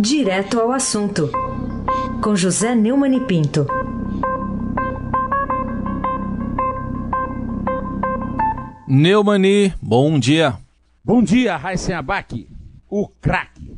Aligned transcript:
Direto 0.00 0.60
ao 0.60 0.70
assunto, 0.70 1.28
com 2.22 2.36
José 2.36 2.72
Neumann 2.72 3.16
e 3.16 3.20
Pinto. 3.20 3.66
Neumani, 8.86 9.74
bom 9.82 10.16
dia. 10.16 10.56
Bom 11.04 11.20
dia, 11.20 11.56
Raíssen 11.56 11.96
Abac, 11.96 12.48
o 12.88 13.08
craque. 13.08 13.76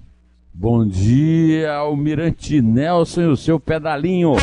Bom 0.52 0.86
dia, 0.86 1.72
Almirante 1.72 2.60
Nelson 2.60 3.22
e 3.22 3.26
o 3.28 3.36
seu 3.36 3.58
pedalinho. 3.58 4.34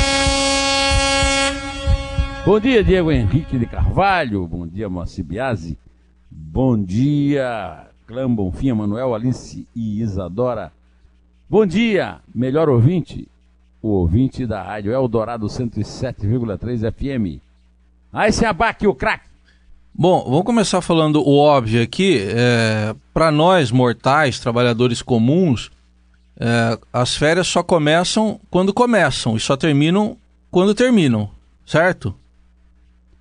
Bom 2.43 2.59
dia, 2.59 2.83
Diego 2.83 3.11
Henrique 3.11 3.55
de 3.55 3.67
Carvalho. 3.67 4.47
Bom 4.47 4.65
dia, 4.65 4.89
Moacir 4.89 5.23
Biasi. 5.23 5.77
Bom 6.31 6.75
dia, 6.75 7.85
Clã 8.07 8.27
Bonfim, 8.33 8.73
Manuel, 8.73 9.13
Alice 9.13 9.67
e 9.75 10.01
Isadora. 10.01 10.71
Bom 11.49 11.65
dia, 11.65 12.17
melhor 12.35 12.67
ouvinte, 12.67 13.25
o 13.81 13.87
ouvinte 13.87 14.45
da 14.45 14.61
rádio 14.61 14.91
Eldorado 14.91 15.47
107,3 15.47 16.91
FM. 16.91 17.41
Aí 18.11 18.33
se 18.33 18.45
abaque 18.45 18.85
o 18.85 18.93
craque. 18.93 19.29
Bom, 19.95 20.25
vamos 20.25 20.43
começar 20.43 20.81
falando 20.81 21.21
o 21.25 21.37
óbvio 21.37 21.81
aqui. 21.81 22.19
É, 22.19 22.93
Para 23.13 23.31
nós, 23.31 23.71
mortais, 23.71 24.41
trabalhadores 24.41 25.01
comuns, 25.01 25.71
é, 26.37 26.77
as 26.91 27.15
férias 27.15 27.47
só 27.47 27.63
começam 27.63 28.41
quando 28.51 28.73
começam 28.73 29.37
e 29.37 29.39
só 29.39 29.55
terminam 29.55 30.17
quando 30.51 30.75
terminam, 30.75 31.31
certo? 31.65 32.13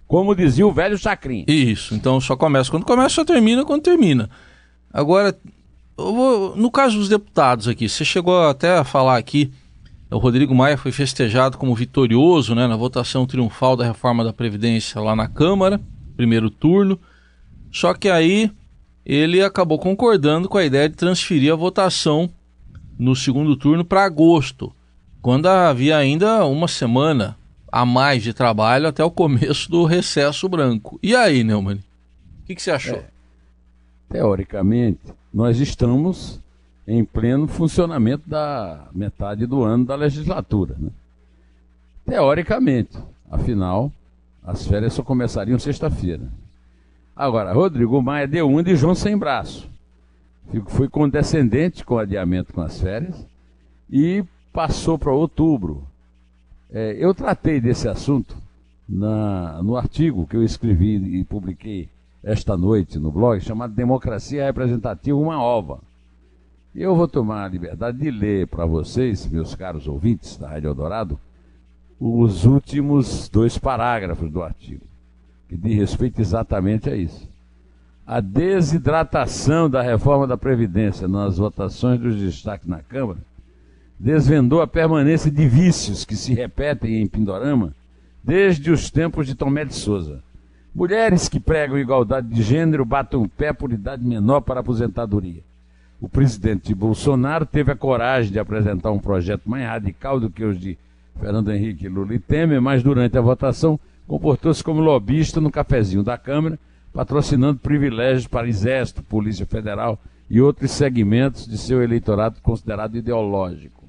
Como 0.09 0.35
dizia 0.35 0.66
o 0.66 0.73
velho 0.73 0.99
Chacrinha. 0.99 1.45
Isso, 1.47 1.95
então 1.95 2.21
só 2.21 2.37
começa 2.37 2.73
quando 2.73 2.85
começa, 2.85 3.11
só 3.11 3.24
termina 3.24 3.65
quando 3.65 3.83
termina. 3.83 4.29
Agora, 4.93 5.33
vou, 5.97 6.57
no 6.57 6.71
caso 6.71 6.99
dos 6.99 7.09
deputados 7.09 7.69
aqui, 7.69 7.89
você 7.89 8.05
chegou 8.05 8.47
até 8.49 8.77
a 8.77 8.85
falar 8.85 9.17
aqui, 9.17 9.52
o 10.11 10.19
Rodrigo 10.19 10.55
Maia 10.55 10.77
foi 10.77 10.93
festejado 10.93 11.59
como 11.59 11.75
vitorioso 11.75 12.55
né, 12.55 12.66
na 12.66 12.77
votação 12.77 13.27
triunfal 13.27 13.77
da 13.77 13.85
reforma 13.85 14.23
da 14.23 14.33
Previdência 14.33 15.01
lá 15.01 15.16
na 15.16 15.27
Câmara, 15.27 15.80
primeiro 16.16 16.51
turno, 16.51 16.99
só 17.73 17.93
que 17.95 18.09
aí 18.09 18.51
ele 19.05 19.43
acabou 19.43 19.79
concordando 19.79 20.49
com 20.49 20.59
a 20.59 20.65
ideia 20.65 20.88
de 20.88 20.97
transferir 20.97 21.53
a 21.53 21.57
votação 21.57 22.31
no 22.99 23.15
segundo 23.15 23.57
turno 23.57 23.85
para 23.85 24.05
agosto, 24.05 24.73
quando 25.21 25.47
havia 25.47 25.97
ainda 25.97 26.45
uma 26.45 26.69
semana 26.69 27.37
a 27.71 27.85
mais 27.85 28.23
de 28.23 28.33
trabalho 28.33 28.88
até 28.88 29.05
o 29.05 29.10
começo 29.10 29.71
do 29.71 29.85
recesso 29.85 30.49
branco. 30.49 30.99
E 31.03 31.15
aí, 31.15 31.45
Neumann? 31.45 31.77
O 32.43 32.47
que, 32.47 32.55
que, 32.55 32.63
você 32.63 32.71
achou? 32.71 32.97
É, 32.97 33.07
teoricamente, 34.09 35.01
nós 35.32 35.59
estamos 35.60 36.40
em 36.87 37.04
pleno 37.04 37.49
funcionamento 37.49 38.29
da 38.29 38.88
metade 38.93 39.45
do 39.46 39.63
ano 39.63 39.85
da 39.85 39.96
legislatura. 39.96 40.76
Né? 40.79 40.90
Teoricamente, 42.04 42.96
afinal, 43.30 43.90
as 44.43 44.66
férias 44.66 44.93
só 44.93 45.02
começariam 45.02 45.59
sexta-feira. 45.59 46.23
Agora, 47.15 47.52
Rodrigo 47.52 48.01
Maia 48.01 48.29
deu 48.29 48.48
um 48.48 48.63
de 48.63 48.76
João 48.76 48.95
sem 48.95 49.16
braço. 49.16 49.68
Foi 50.68 50.88
condescendente 50.88 51.85
com 51.85 51.95
o 51.95 51.98
adiamento 51.98 52.52
com 52.52 52.60
as 52.60 52.80
férias 52.80 53.26
e 53.91 54.24
passou 54.52 54.96
para 54.96 55.13
outubro. 55.13 55.82
É, 56.70 56.96
eu 56.98 57.13
tratei 57.13 57.60
desse 57.60 57.88
assunto 57.88 58.37
na, 58.88 59.60
no 59.63 59.76
artigo 59.76 60.26
que 60.26 60.37
eu 60.37 60.45
escrevi 60.45 61.18
e 61.18 61.24
publiquei 61.24 61.88
esta 62.27 62.57
noite 62.57 62.99
no 62.99 63.13
blog, 63.13 63.41
chamado 63.41 63.73
Democracia 63.73 64.44
Representativa, 64.44 65.16
uma 65.16 65.41
ova. 65.41 65.78
E 66.75 66.82
eu 66.82 66.97
vou 66.97 67.06
tomar 67.06 67.44
a 67.44 67.49
liberdade 67.49 67.99
de 67.99 68.10
ler 68.10 68.49
para 68.49 68.66
vocês, 68.66 69.28
meus 69.28 69.55
caros 69.55 69.87
ouvintes 69.87 70.37
da 70.37 70.49
Rádio 70.49 70.71
Eldorado, 70.71 71.21
os 72.00 72.44
últimos 72.44 73.28
dois 73.28 73.56
parágrafos 73.56 74.28
do 74.28 74.42
artigo, 74.42 74.82
que 75.48 75.56
diz 75.56 75.76
respeito 75.76 76.20
exatamente 76.20 76.91
a 76.91 76.97
isso. 76.97 77.28
A 78.04 78.20
desidratação 78.20 79.70
da 79.70 79.81
reforma 79.81 80.26
da 80.26 80.37
Previdência 80.37 81.06
nas 81.06 81.38
votações 81.38 82.00
dos 82.00 82.16
destaques 82.16 82.66
na 82.66 82.82
Câmara 82.82 83.20
desvendou 84.00 84.60
a 84.60 84.66
permanência 84.66 85.31
de 85.31 85.47
vícios 85.48 86.04
que 86.04 86.16
se 86.16 86.34
repetem 86.34 87.00
em 87.00 87.06
Pindorama 87.06 87.72
desde 88.22 88.72
os 88.72 88.91
tempos 88.91 89.28
de 89.28 89.37
Tomé 89.37 89.64
de 89.64 89.76
Souza. 89.76 90.26
Mulheres 90.76 91.26
que 91.26 91.41
pregam 91.41 91.78
igualdade 91.78 92.28
de 92.28 92.42
gênero 92.42 92.84
batem 92.84 93.19
o 93.19 93.26
pé 93.26 93.50
por 93.50 93.72
idade 93.72 94.04
menor 94.04 94.42
para 94.42 94.60
aposentadoria. 94.60 95.42
O 95.98 96.06
presidente 96.06 96.75
Bolsonaro 96.75 97.47
teve 97.47 97.72
a 97.72 97.75
coragem 97.75 98.31
de 98.31 98.38
apresentar 98.38 98.91
um 98.91 98.98
projeto 98.98 99.48
mais 99.48 99.64
radical 99.64 100.20
do 100.20 100.28
que 100.28 100.44
os 100.44 100.60
de 100.60 100.76
Fernando 101.19 101.50
Henrique, 101.50 101.88
Lula 101.88 102.14
e 102.14 102.19
Temer, 102.19 102.60
mas 102.60 102.82
durante 102.82 103.16
a 103.16 103.22
votação 103.22 103.81
comportou-se 104.06 104.62
como 104.62 104.82
lobista 104.82 105.41
no 105.41 105.50
cafezinho 105.50 106.03
da 106.03 106.19
Câmara, 106.19 106.59
patrocinando 106.93 107.58
privilégios 107.58 108.26
para 108.26 108.47
Exército, 108.47 109.03
Polícia 109.03 109.47
Federal 109.47 109.98
e 110.28 110.43
outros 110.43 110.72
segmentos 110.72 111.47
de 111.47 111.56
seu 111.56 111.82
eleitorado 111.82 112.43
considerado 112.43 112.98
ideológico. 112.98 113.82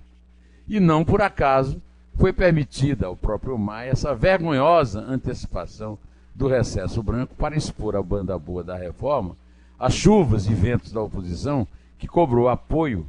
E 0.65 0.79
não 0.79 1.03
por 1.03 1.21
acaso 1.21 1.81
foi 2.15 2.31
permitida 2.31 3.07
ao 3.07 3.15
próprio 3.17 3.57
Maia 3.57 3.89
essa 3.89 4.15
vergonhosa 4.15 5.01
antecipação 5.01 5.99
do 6.37 6.47
recesso 6.47 7.01
branco 7.01 7.33
para 7.35 7.57
expor 7.57 7.95
a 7.95 8.01
banda 8.01 8.37
boa 8.37 8.63
da 8.63 8.77
reforma 8.77 9.35
as 9.79 9.93
chuvas 9.93 10.47
e 10.47 10.53
ventos 10.53 10.91
da 10.91 11.01
oposição 11.01 11.67
que 11.99 12.07
cobrou 12.07 12.49
apoio 12.49 13.05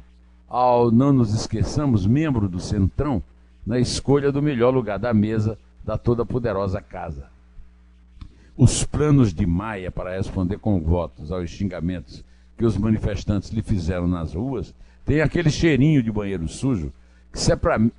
ao, 0.47 0.91
não 0.91 1.13
nos 1.13 1.33
esqueçamos, 1.33 2.05
membro 2.05 2.47
do 2.47 2.59
Centrão, 2.59 3.21
na 3.65 3.79
escolha 3.79 4.31
do 4.31 4.41
melhor 4.41 4.73
lugar 4.73 4.99
da 4.99 5.13
mesa 5.13 5.57
da 5.83 5.97
toda 5.97 6.25
poderosa 6.25 6.81
casa. 6.81 7.27
Os 8.57 8.83
planos 8.83 9.33
de 9.33 9.45
Maia 9.45 9.91
para 9.91 10.15
responder 10.15 10.57
com 10.57 10.79
votos 10.81 11.31
aos 11.31 11.49
xingamentos 11.49 12.23
que 12.57 12.65
os 12.65 12.77
manifestantes 12.77 13.49
lhe 13.49 13.61
fizeram 13.61 14.07
nas 14.07 14.33
ruas 14.33 14.73
têm 15.05 15.21
aquele 15.21 15.49
cheirinho 15.49 16.03
de 16.03 16.11
banheiro 16.11 16.47
sujo 16.47 16.91
que 17.31 17.39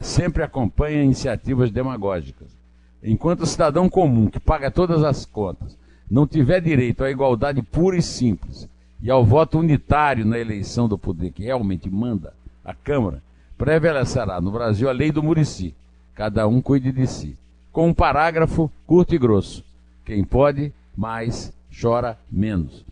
sempre 0.00 0.42
acompanha 0.42 1.02
iniciativas 1.02 1.70
demagógicas. 1.70 2.59
Enquanto 3.02 3.40
o 3.40 3.46
cidadão 3.46 3.88
comum, 3.88 4.28
que 4.28 4.38
paga 4.38 4.70
todas 4.70 5.02
as 5.02 5.24
contas, 5.24 5.76
não 6.10 6.26
tiver 6.26 6.60
direito 6.60 7.02
à 7.02 7.10
igualdade 7.10 7.62
pura 7.62 7.96
e 7.96 8.02
simples 8.02 8.68
e 9.02 9.10
ao 9.10 9.24
voto 9.24 9.58
unitário 9.58 10.26
na 10.26 10.38
eleição 10.38 10.86
do 10.86 10.98
poder 10.98 11.30
que 11.30 11.44
realmente 11.44 11.88
manda, 11.88 12.34
a 12.64 12.74
Câmara, 12.74 13.22
prevalecerá 13.56 14.40
no 14.40 14.50
Brasil 14.50 14.88
a 14.88 14.92
lei 14.92 15.10
do 15.10 15.22
Murici. 15.22 15.74
Cada 16.14 16.46
um 16.46 16.60
cuide 16.60 16.92
de 16.92 17.06
si. 17.06 17.36
Com 17.72 17.88
um 17.88 17.94
parágrafo 17.94 18.70
curto 18.86 19.14
e 19.14 19.18
grosso. 19.18 19.64
Quem 20.04 20.24
pode, 20.24 20.72
mais, 20.96 21.52
chora 21.80 22.18
menos. 22.30 22.84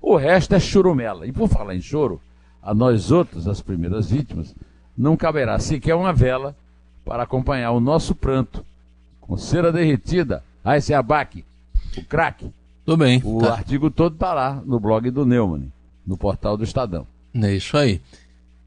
O 0.00 0.16
resto 0.16 0.54
é 0.54 0.60
churumela. 0.60 1.26
E 1.26 1.32
por 1.32 1.48
falar 1.48 1.74
em 1.74 1.80
choro, 1.80 2.20
a 2.62 2.72
nós 2.74 3.10
outros, 3.10 3.48
as 3.48 3.60
primeiras 3.60 4.10
vítimas, 4.10 4.54
não 4.96 5.16
caberá 5.16 5.58
sequer 5.58 5.94
uma 5.94 6.12
vela 6.12 6.54
para 7.04 7.22
acompanhar 7.22 7.72
o 7.72 7.80
nosso 7.80 8.14
pranto. 8.14 8.64
Com 9.30 9.36
cera 9.36 9.70
derretida, 9.70 10.42
a 10.64 10.76
esse 10.76 10.92
abaque, 10.92 11.44
o 11.96 12.04
craque. 12.04 12.50
Tudo 12.84 12.96
bem. 12.96 13.22
O 13.24 13.38
tá. 13.38 13.52
artigo 13.52 13.88
todo 13.88 14.14
está 14.14 14.34
lá 14.34 14.60
no 14.66 14.80
blog 14.80 15.08
do 15.08 15.24
Neumann, 15.24 15.70
no 16.04 16.16
portal 16.16 16.56
do 16.56 16.64
Estadão. 16.64 17.06
É 17.32 17.54
isso 17.54 17.76
aí. 17.76 18.00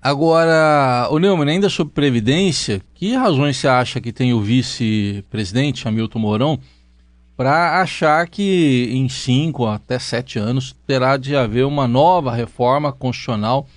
Agora, 0.01 1.09
o 1.11 1.19
Neumann, 1.19 1.49
ainda 1.49 1.67
sobre 1.67 1.93
Previdência, 1.93 2.81
que 2.95 3.13
razões 3.13 3.57
você 3.57 3.67
acha 3.67 3.99
que 3.99 4.13
tem 4.13 4.33
o 4.33 4.39
vice-presidente, 4.39 5.85
Hamilton 5.85 6.19
Mourão, 6.19 6.59
para 7.35 7.81
achar 7.81 8.25
que 8.29 8.87
em 8.89 9.09
cinco 9.09 9.65
até 9.65 9.99
sete 9.99 10.39
anos 10.39 10.73
terá 10.87 11.17
de 11.17 11.35
haver 11.35 11.65
uma 11.65 11.89
nova 11.89 12.33
reforma 12.33 12.89
constitucional 12.93 13.67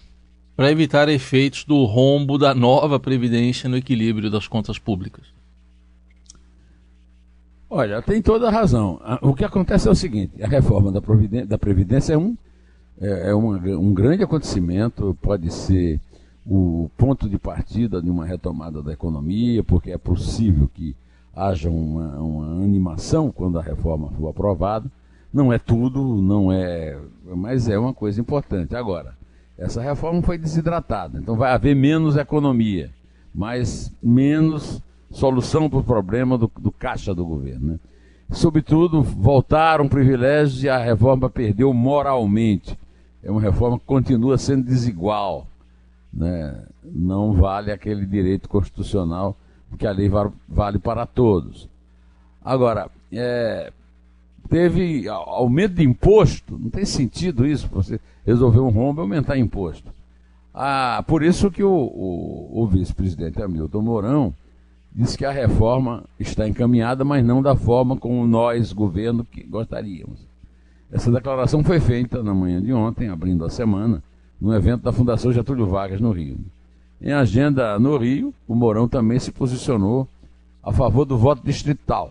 para 0.54 0.70
evitar 0.70 1.08
efeitos 1.08 1.64
do 1.64 1.84
rombo 1.84 2.38
da 2.38 2.54
nova 2.54 3.00
Previdência 3.00 3.68
no 3.68 3.76
equilíbrio 3.76 4.30
das 4.30 4.46
contas 4.46 4.78
públicas? 4.78 5.35
Olha, 7.68 8.00
tem 8.00 8.22
toda 8.22 8.48
a 8.48 8.50
razão. 8.50 9.00
O 9.20 9.34
que 9.34 9.44
acontece 9.44 9.88
é 9.88 9.90
o 9.90 9.94
seguinte: 9.94 10.42
a 10.42 10.46
reforma 10.46 10.92
da, 10.92 11.00
da 11.44 11.58
Previdência 11.58 12.14
é, 12.14 12.16
um, 12.16 12.36
é, 13.00 13.30
é 13.30 13.34
uma, 13.34 13.56
um 13.56 13.92
grande 13.92 14.22
acontecimento, 14.22 15.16
pode 15.20 15.52
ser 15.52 16.00
o 16.46 16.88
ponto 16.96 17.28
de 17.28 17.38
partida 17.38 18.00
de 18.00 18.08
uma 18.08 18.24
retomada 18.24 18.80
da 18.82 18.92
economia, 18.92 19.64
porque 19.64 19.90
é 19.90 19.98
possível 19.98 20.70
que 20.72 20.94
haja 21.34 21.68
uma, 21.68 22.18
uma 22.20 22.64
animação 22.64 23.32
quando 23.32 23.58
a 23.58 23.62
reforma 23.62 24.10
for 24.12 24.28
aprovada. 24.28 24.90
Não 25.32 25.52
é 25.52 25.58
tudo, 25.58 26.22
não 26.22 26.52
é, 26.52 26.96
mas 27.24 27.68
é 27.68 27.76
uma 27.76 27.92
coisa 27.92 28.20
importante. 28.20 28.76
Agora, 28.76 29.14
essa 29.58 29.82
reforma 29.82 30.22
foi 30.22 30.38
desidratada, 30.38 31.18
então 31.18 31.36
vai 31.36 31.52
haver 31.52 31.74
menos 31.74 32.16
economia, 32.16 32.90
mas 33.34 33.92
menos 34.02 34.80
solução 35.16 35.68
para 35.68 35.78
o 35.78 35.84
problema 35.84 36.36
do, 36.36 36.50
do 36.58 36.70
caixa 36.70 37.14
do 37.14 37.24
governo. 37.24 37.72
Né? 37.72 37.78
Sobretudo, 38.30 39.02
voltaram 39.02 39.88
privilégios 39.88 40.62
e 40.62 40.68
a 40.68 40.76
reforma 40.76 41.30
perdeu 41.30 41.72
moralmente. 41.72 42.78
É 43.22 43.30
uma 43.30 43.40
reforma 43.40 43.78
que 43.78 43.86
continua 43.86 44.36
sendo 44.36 44.64
desigual. 44.64 45.46
né, 46.12 46.62
não 46.84 47.32
vale 47.32 47.72
aquele 47.72 48.04
direito 48.04 48.48
constitucional 48.48 49.36
que 49.78 49.86
a 49.86 49.90
lei 49.90 50.10
vale 50.48 50.78
para 50.78 51.06
todos. 51.06 51.68
Agora, 52.44 52.88
é, 53.10 53.72
teve 54.48 55.08
aumento 55.08 55.74
de 55.74 55.82
imposto, 55.82 56.58
não 56.58 56.70
tem 56.70 56.84
sentido 56.84 57.46
isso, 57.46 57.68
você 57.68 57.98
resolver 58.24 58.60
um 58.60 58.70
rombo 58.70 59.00
e 59.00 59.02
aumentar 59.02 59.36
imposto. 59.36 59.90
Ah, 60.54 61.02
por 61.06 61.22
isso 61.22 61.50
que 61.50 61.62
o, 61.62 61.70
o, 61.70 62.62
o 62.62 62.66
vice-presidente 62.66 63.42
Hamilton 63.42 63.82
Mourão 63.82 64.34
disse 64.96 65.18
que 65.18 65.26
a 65.26 65.30
reforma 65.30 66.04
está 66.18 66.48
encaminhada, 66.48 67.04
mas 67.04 67.22
não 67.22 67.42
da 67.42 67.54
forma 67.54 67.98
como 67.98 68.26
nós, 68.26 68.72
governo, 68.72 69.26
que 69.26 69.42
gostaríamos. 69.42 70.26
Essa 70.90 71.12
declaração 71.12 71.62
foi 71.62 71.78
feita 71.78 72.22
na 72.22 72.32
manhã 72.32 72.62
de 72.62 72.72
ontem, 72.72 73.10
abrindo 73.10 73.44
a 73.44 73.50
semana, 73.50 74.02
no 74.40 74.54
evento 74.54 74.84
da 74.84 74.92
Fundação 74.92 75.30
Getúlio 75.32 75.66
Vargas, 75.66 76.00
no 76.00 76.12
Rio. 76.12 76.38
Em 77.00 77.12
agenda 77.12 77.78
no 77.78 77.98
Rio, 77.98 78.32
o 78.48 78.54
Mourão 78.54 78.88
também 78.88 79.18
se 79.18 79.30
posicionou 79.30 80.08
a 80.62 80.72
favor 80.72 81.04
do 81.04 81.18
voto 81.18 81.44
distrital, 81.44 82.10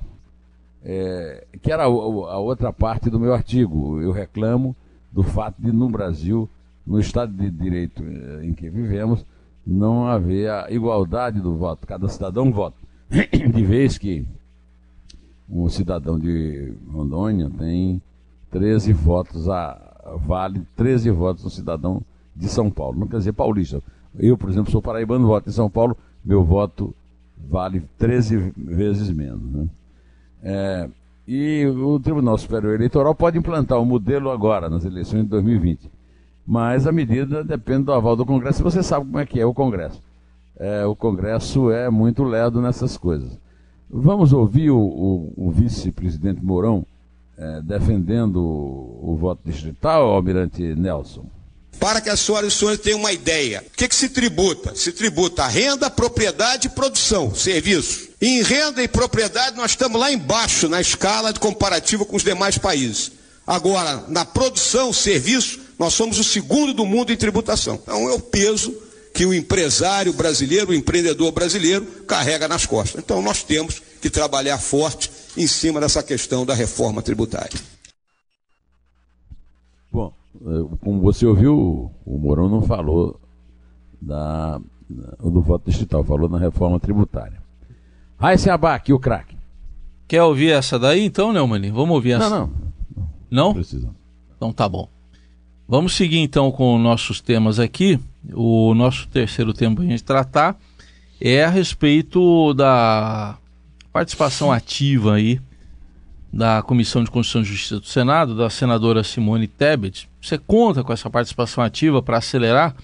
é, 0.84 1.44
que 1.64 1.72
era 1.72 1.86
a, 1.86 1.88
outra 1.88 2.72
parte 2.72 3.10
do 3.10 3.20
meu 3.20 3.34
artigo. 3.34 4.00
Eu 4.00 4.12
reclamo 4.12 4.76
do 5.12 5.24
fato 5.24 5.56
de, 5.58 5.72
no 5.72 5.90
Brasil, 5.90 6.48
no 6.86 7.00
Estado 7.00 7.34
de 7.34 7.50
Direito 7.50 8.04
eh, 8.04 8.46
em 8.46 8.54
que 8.54 8.70
vivemos, 8.70 9.26
não 9.66 10.08
haver 10.08 10.50
a 10.50 10.72
igualdade 10.72 11.40
do 11.40 11.56
voto. 11.56 11.88
Cada 11.88 12.08
cidadão 12.08 12.52
vota. 12.52 12.78
De 13.10 13.66
vez 13.66 13.98
que 13.98 14.26
um 15.50 15.70
cidadão 15.70 16.20
de 16.20 16.74
Rondônia 16.92 17.50
tem 17.58 18.02
13 18.52 18.94
votos, 18.94 19.50
a, 19.50 20.18
vale 20.26 20.62
13 20.76 21.12
votos 21.12 21.46
um 21.46 21.50
cidadão 21.50 22.02
de 22.36 22.48
São 22.48 22.70
Paulo. 22.70 23.00
Não 23.00 23.08
quer 23.08 23.18
dizer 23.18 23.34
paulista. 23.34 23.82
Eu, 24.18 24.38
por 24.38 24.50
exemplo, 24.50 24.72
sou 24.72 24.82
paraibano, 24.82 25.28
voto 25.28 25.50
em 25.50 25.54
São 25.54 25.70
Paulo, 25.70 25.98
meu 26.24 26.44
voto 26.44 26.94
vale 27.50 27.82
13 27.98 28.54
vezes 28.56 29.10
menos. 29.10 29.44
Né? 29.52 29.68
É, 30.42 30.90
e 31.28 31.66
o 31.66 32.00
Tribunal 32.00 32.38
Superior 32.38 32.76
Eleitoral 32.76 33.14
pode 33.16 33.38
implantar 33.38 33.80
o 33.80 33.82
um 33.82 33.86
modelo 33.86 34.30
agora, 34.30 34.70
nas 34.70 34.86
eleições 34.86 35.24
de 35.24 35.30
2020. 35.30 35.90
Mas 36.46 36.86
a 36.86 36.92
medida 36.92 37.44
depende 37.44 37.86
do 37.86 37.94
aval 37.94 38.16
do 38.16 38.26
Congresso. 38.26 38.64
Você 38.64 38.84
sabe 38.84 39.06
como 39.06 39.20
é 39.20 39.26
que 39.26 39.40
é 39.40 39.46
o 39.46 39.54
Congresso. 39.54 40.02
É, 40.58 40.86
o 40.86 40.96
Congresso 40.96 41.72
é 41.72 41.90
muito 41.90 42.24
lerdo 42.24 42.62
nessas 42.62 42.98
coisas. 42.98 43.32
Vamos 43.90 44.32
ouvir 44.34 44.70
o, 44.70 44.78
o, 44.78 45.34
o 45.36 45.52
vice-presidente 45.52 46.44
Mourão 46.44 46.86
é, 47.38 47.62
defendendo 47.62 48.38
o, 48.38 49.14
o 49.14 49.18
voto 49.18 49.42
distrital, 49.44 50.08
Almirante 50.10 50.62
Nelson. 50.62 51.26
Para 51.80 52.00
que 52.00 52.10
as 52.10 52.22
senhoras 52.22 52.54
e 52.54 52.56
senhores 52.56 52.80
tenham 52.80 53.00
uma 53.00 53.12
ideia, 53.12 53.64
o 53.68 53.78
que, 53.78 53.88
que 53.88 53.96
se 53.96 54.10
tributa? 54.10 54.74
Se 54.76 54.94
tributa 54.94 55.46
renda, 55.46 55.90
propriedade 55.90 56.68
e 56.68 56.70
produção, 56.70 57.36
serviço. 57.36 58.10
E 58.22 58.40
em 58.40 58.44
renda 58.44 58.82
e 58.82 58.88
propriedade 58.88 59.58
nós 59.58 59.72
estamos 59.72 60.00
lá 60.00 60.12
embaixo 60.12 60.70
na 60.70 60.80
escala 60.80 61.34
de 61.34 61.40
comparativo 61.40 62.06
com 62.06 62.16
os 62.16 62.24
demais 62.24 62.58
países. 62.58 63.12
Agora, 63.46 64.06
na 64.08 64.24
produção, 64.24 64.94
serviço, 64.94 65.60
nós 65.78 65.94
somos 65.94 66.20
o 66.20 66.24
segundo 66.24 66.74
do 66.74 66.86
mundo 66.86 67.12
em 67.12 67.18
tributação. 67.18 67.76
Então 67.82 68.10
é 68.10 68.14
o 68.14 68.20
peso 68.20 68.74
que 69.14 69.26
o 69.26 69.34
empresário 69.34 70.12
brasileiro, 70.14 70.72
o 70.72 70.74
empreendedor 70.74 71.32
brasileiro, 71.32 71.86
carrega 72.06 72.48
nas 72.48 72.66
costas. 72.66 73.02
Então 73.02 73.22
nós 73.22 73.44
temos 73.44 73.82
que 74.02 74.10
trabalhar 74.10 74.58
forte 74.58 75.10
em 75.38 75.48
cima 75.48 75.80
dessa 75.80 76.04
questão 76.04 76.46
da 76.46 76.54
reforma 76.54 77.02
tributária. 77.02 77.60
Bom, 79.92 80.12
eh, 80.36 80.78
como 80.82 81.02
você 81.02 81.26
ouviu, 81.26 81.92
o 82.06 82.18
Mourão 82.18 82.50
não 82.50 82.62
falou 82.62 83.20
da, 84.02 84.60
do 84.90 85.42
voto 85.42 85.72
digital, 85.72 86.04
falou 86.04 86.28
na 86.28 86.38
reforma 86.38 86.80
tributária. 86.80 87.42
Raíssa 88.18 88.54
Abac, 88.54 88.92
o 88.92 89.00
craque. 89.00 89.38
Quer 90.08 90.24
ouvir 90.24 90.52
essa 90.52 90.78
daí 90.78 91.04
então, 91.04 91.34
Neumann? 91.34 91.72
Vamos 91.72 91.96
ouvir 91.96 92.12
essa. 92.12 92.30
Não, 92.30 92.40
não. 92.48 92.54
Não? 93.32 93.48
Não 93.48 93.54
precisa. 93.54 93.90
Então 94.36 94.52
tá 94.52 94.68
bom. 94.68 94.90
Vamos 95.68 95.96
seguir 95.96 96.20
então 96.20 96.52
com 96.52 96.78
nossos 96.78 97.20
temas 97.20 97.60
aqui. 97.60 98.00
O 98.34 98.76
nosso 98.76 99.08
terceiro 99.08 99.52
tema 99.52 99.76
para 99.76 99.86
a 99.86 99.88
gente 99.88 100.04
tratar 100.04 100.56
é 101.20 101.44
a 101.44 101.50
respeito 101.50 102.54
da 102.54 103.36
participação 103.92 104.52
ativa 104.52 105.16
aí 105.16 105.42
da 106.32 106.62
Comissão 106.62 107.04
de 107.04 107.10
Constituição 107.10 107.42
e 107.42 107.46
Justiça 107.46 107.80
do 107.80 107.88
Senado, 107.88 108.36
da 108.36 108.50
senadora 108.50 109.04
Simone 109.04 109.48
Tebet. 109.48 110.08
Você 110.22 110.38
conta 110.38 110.84
com 110.84 110.94
essa 110.94 111.10
participação 111.10 111.64
ativa 111.64 112.04
para 112.04 112.18
acelerar 112.18 112.76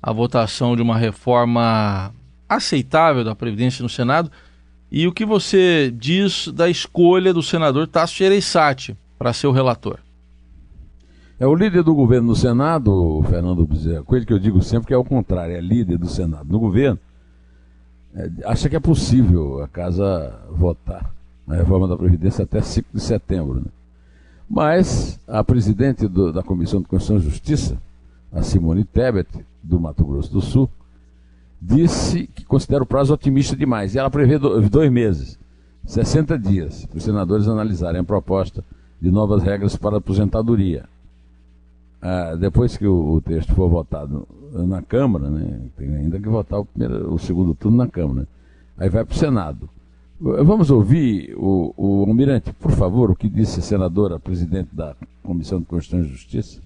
a 0.00 0.12
votação 0.12 0.76
de 0.76 0.82
uma 0.82 0.96
reforma 0.96 2.14
aceitável 2.48 3.24
da 3.24 3.34
Previdência 3.34 3.82
no 3.82 3.88
Senado? 3.88 4.30
E 4.92 5.08
o 5.08 5.12
que 5.12 5.24
você 5.24 5.92
diz 5.96 6.46
da 6.48 6.68
escolha 6.68 7.34
do 7.34 7.42
senador 7.42 7.88
Tasso 7.88 8.14
Gereissati 8.14 8.96
para 9.18 9.32
ser 9.32 9.48
o 9.48 9.52
relator? 9.52 10.03
É 11.38 11.46
o 11.46 11.54
líder 11.54 11.82
do 11.82 11.94
governo 11.94 12.28
no 12.28 12.36
Senado, 12.36 13.20
Fernando 13.28 13.66
Bezerra 13.66 14.04
Coelho, 14.04 14.24
que 14.24 14.32
eu 14.32 14.38
digo 14.38 14.62
sempre 14.62 14.86
que 14.86 14.94
é 14.94 14.96
o 14.96 15.04
contrário, 15.04 15.56
é 15.56 15.60
líder 15.60 15.98
do 15.98 16.06
Senado. 16.06 16.48
No 16.48 16.60
governo, 16.60 16.98
é, 18.14 18.30
acha 18.44 18.68
que 18.68 18.76
é 18.76 18.80
possível 18.80 19.60
a 19.60 19.66
casa 19.66 20.32
votar 20.52 21.12
na 21.44 21.56
reforma 21.56 21.88
da 21.88 21.96
Previdência 21.96 22.44
até 22.44 22.60
5 22.60 22.88
de 22.94 23.00
setembro. 23.00 23.56
Né? 23.56 23.66
Mas 24.48 25.18
a 25.26 25.42
presidente 25.42 26.06
do, 26.06 26.32
da 26.32 26.40
Comissão 26.40 26.80
de 26.80 26.86
Constituição 26.86 27.16
e 27.16 27.28
Justiça, 27.28 27.78
a 28.32 28.40
Simone 28.42 28.84
Tebet, 28.84 29.44
do 29.60 29.80
Mato 29.80 30.04
Grosso 30.04 30.32
do 30.32 30.40
Sul, 30.40 30.70
disse 31.60 32.28
que 32.28 32.44
considera 32.44 32.84
o 32.84 32.86
prazo 32.86 33.12
otimista 33.12 33.56
demais. 33.56 33.94
E 33.94 33.98
ela 33.98 34.10
prevê 34.10 34.38
dois 34.38 34.90
meses, 34.90 35.36
60 35.84 36.38
dias, 36.38 36.86
para 36.86 36.98
os 36.98 37.02
senadores 37.02 37.48
analisarem 37.48 38.00
a 38.00 38.04
proposta 38.04 38.62
de 39.00 39.10
novas 39.10 39.42
regras 39.42 39.74
para 39.74 39.96
a 39.96 39.98
aposentadoria 39.98 40.93
ah, 42.06 42.36
depois 42.36 42.76
que 42.76 42.86
o, 42.86 43.14
o, 43.14 43.20
texto 43.22 43.54
for 43.54 43.66
votado 43.66 44.28
na 44.52 44.82
Câmara, 44.82 45.30
né, 45.30 45.58
tem 45.74 45.88
ainda 45.96 46.20
que 46.20 46.28
votar 46.28 46.60
o, 46.60 46.64
primeiro, 46.66 47.10
o 47.10 47.18
segundo 47.18 47.54
turno 47.54 47.78
na 47.78 47.88
Câmara, 47.88 48.20
né, 48.20 48.26
aí 48.76 48.90
vai 48.90 49.06
para 49.06 49.14
o 49.14 49.16
Senado. 49.16 49.70
Vamos 50.20 50.70
ouvir 50.70 51.34
o, 51.34 51.72
o 51.74 52.04
Almirante, 52.06 52.52
por 52.52 52.72
favor, 52.72 53.10
o 53.10 53.16
que 53.16 53.26
disse 53.26 53.60
a 53.60 53.62
senadora, 53.62 54.20
presidente 54.20 54.68
da 54.70 54.94
Comissão 55.22 55.60
de 55.60 55.64
Constituição 55.64 56.06
e 56.06 56.12
Justiça. 56.12 56.60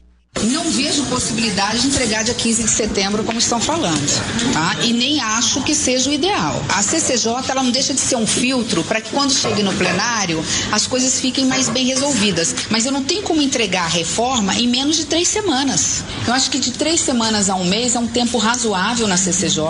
Não 0.45 0.71
vejo 0.71 1.05
possibilidade 1.07 1.81
de 1.81 1.89
entregar 1.89 2.23
dia 2.23 2.35
15 2.35 2.65
de 2.65 2.71
setembro, 2.71 3.25
como 3.25 3.39
estão 3.39 3.61
falando, 3.61 4.53
tá? 4.53 4.77
E 4.85 4.93
nem 4.93 5.21
acho 5.21 5.63
que 5.63 5.75
seja 5.75 6.11
o 6.11 6.13
ideal. 6.13 6.63
A 6.77 6.83
CCJ 6.83 7.51
ela 7.51 7.63
não 7.63 7.71
deixa 7.71 7.93
de 7.93 8.01
ser 8.01 8.17
um 8.17 8.27
filtro 8.27 8.85
para 8.85 9.01
que 9.01 9.11
quando 9.11 9.33
chegue 9.33 9.63
no 9.63 9.73
plenário 9.75 10.43
as 10.71 10.87
coisas 10.87 11.21
fiquem 11.21 11.47
mais 11.47 11.69
bem 11.69 11.87
resolvidas. 11.87 12.55
Mas 12.71 12.87
eu 12.87 12.93
não 12.93 13.03
tenho 13.03 13.23
como 13.23 13.43
entregar 13.43 13.85
a 13.85 13.89
reforma 13.89 14.55
em 14.55 14.69
menos 14.69 14.97
de 14.97 15.07
três 15.07 15.29
semanas. 15.29 16.05
Eu 16.27 16.33
acho 16.33 16.51
que 16.51 16.59
de 16.59 16.73
três 16.73 17.01
semanas 17.01 17.51
a 17.51 17.55
um 17.55 17.65
mês 17.65 17.95
é 17.95 17.99
um 17.99 18.07
tempo 18.07 18.39
razoável 18.39 19.07
na 19.09 19.17
CCJ 19.17 19.65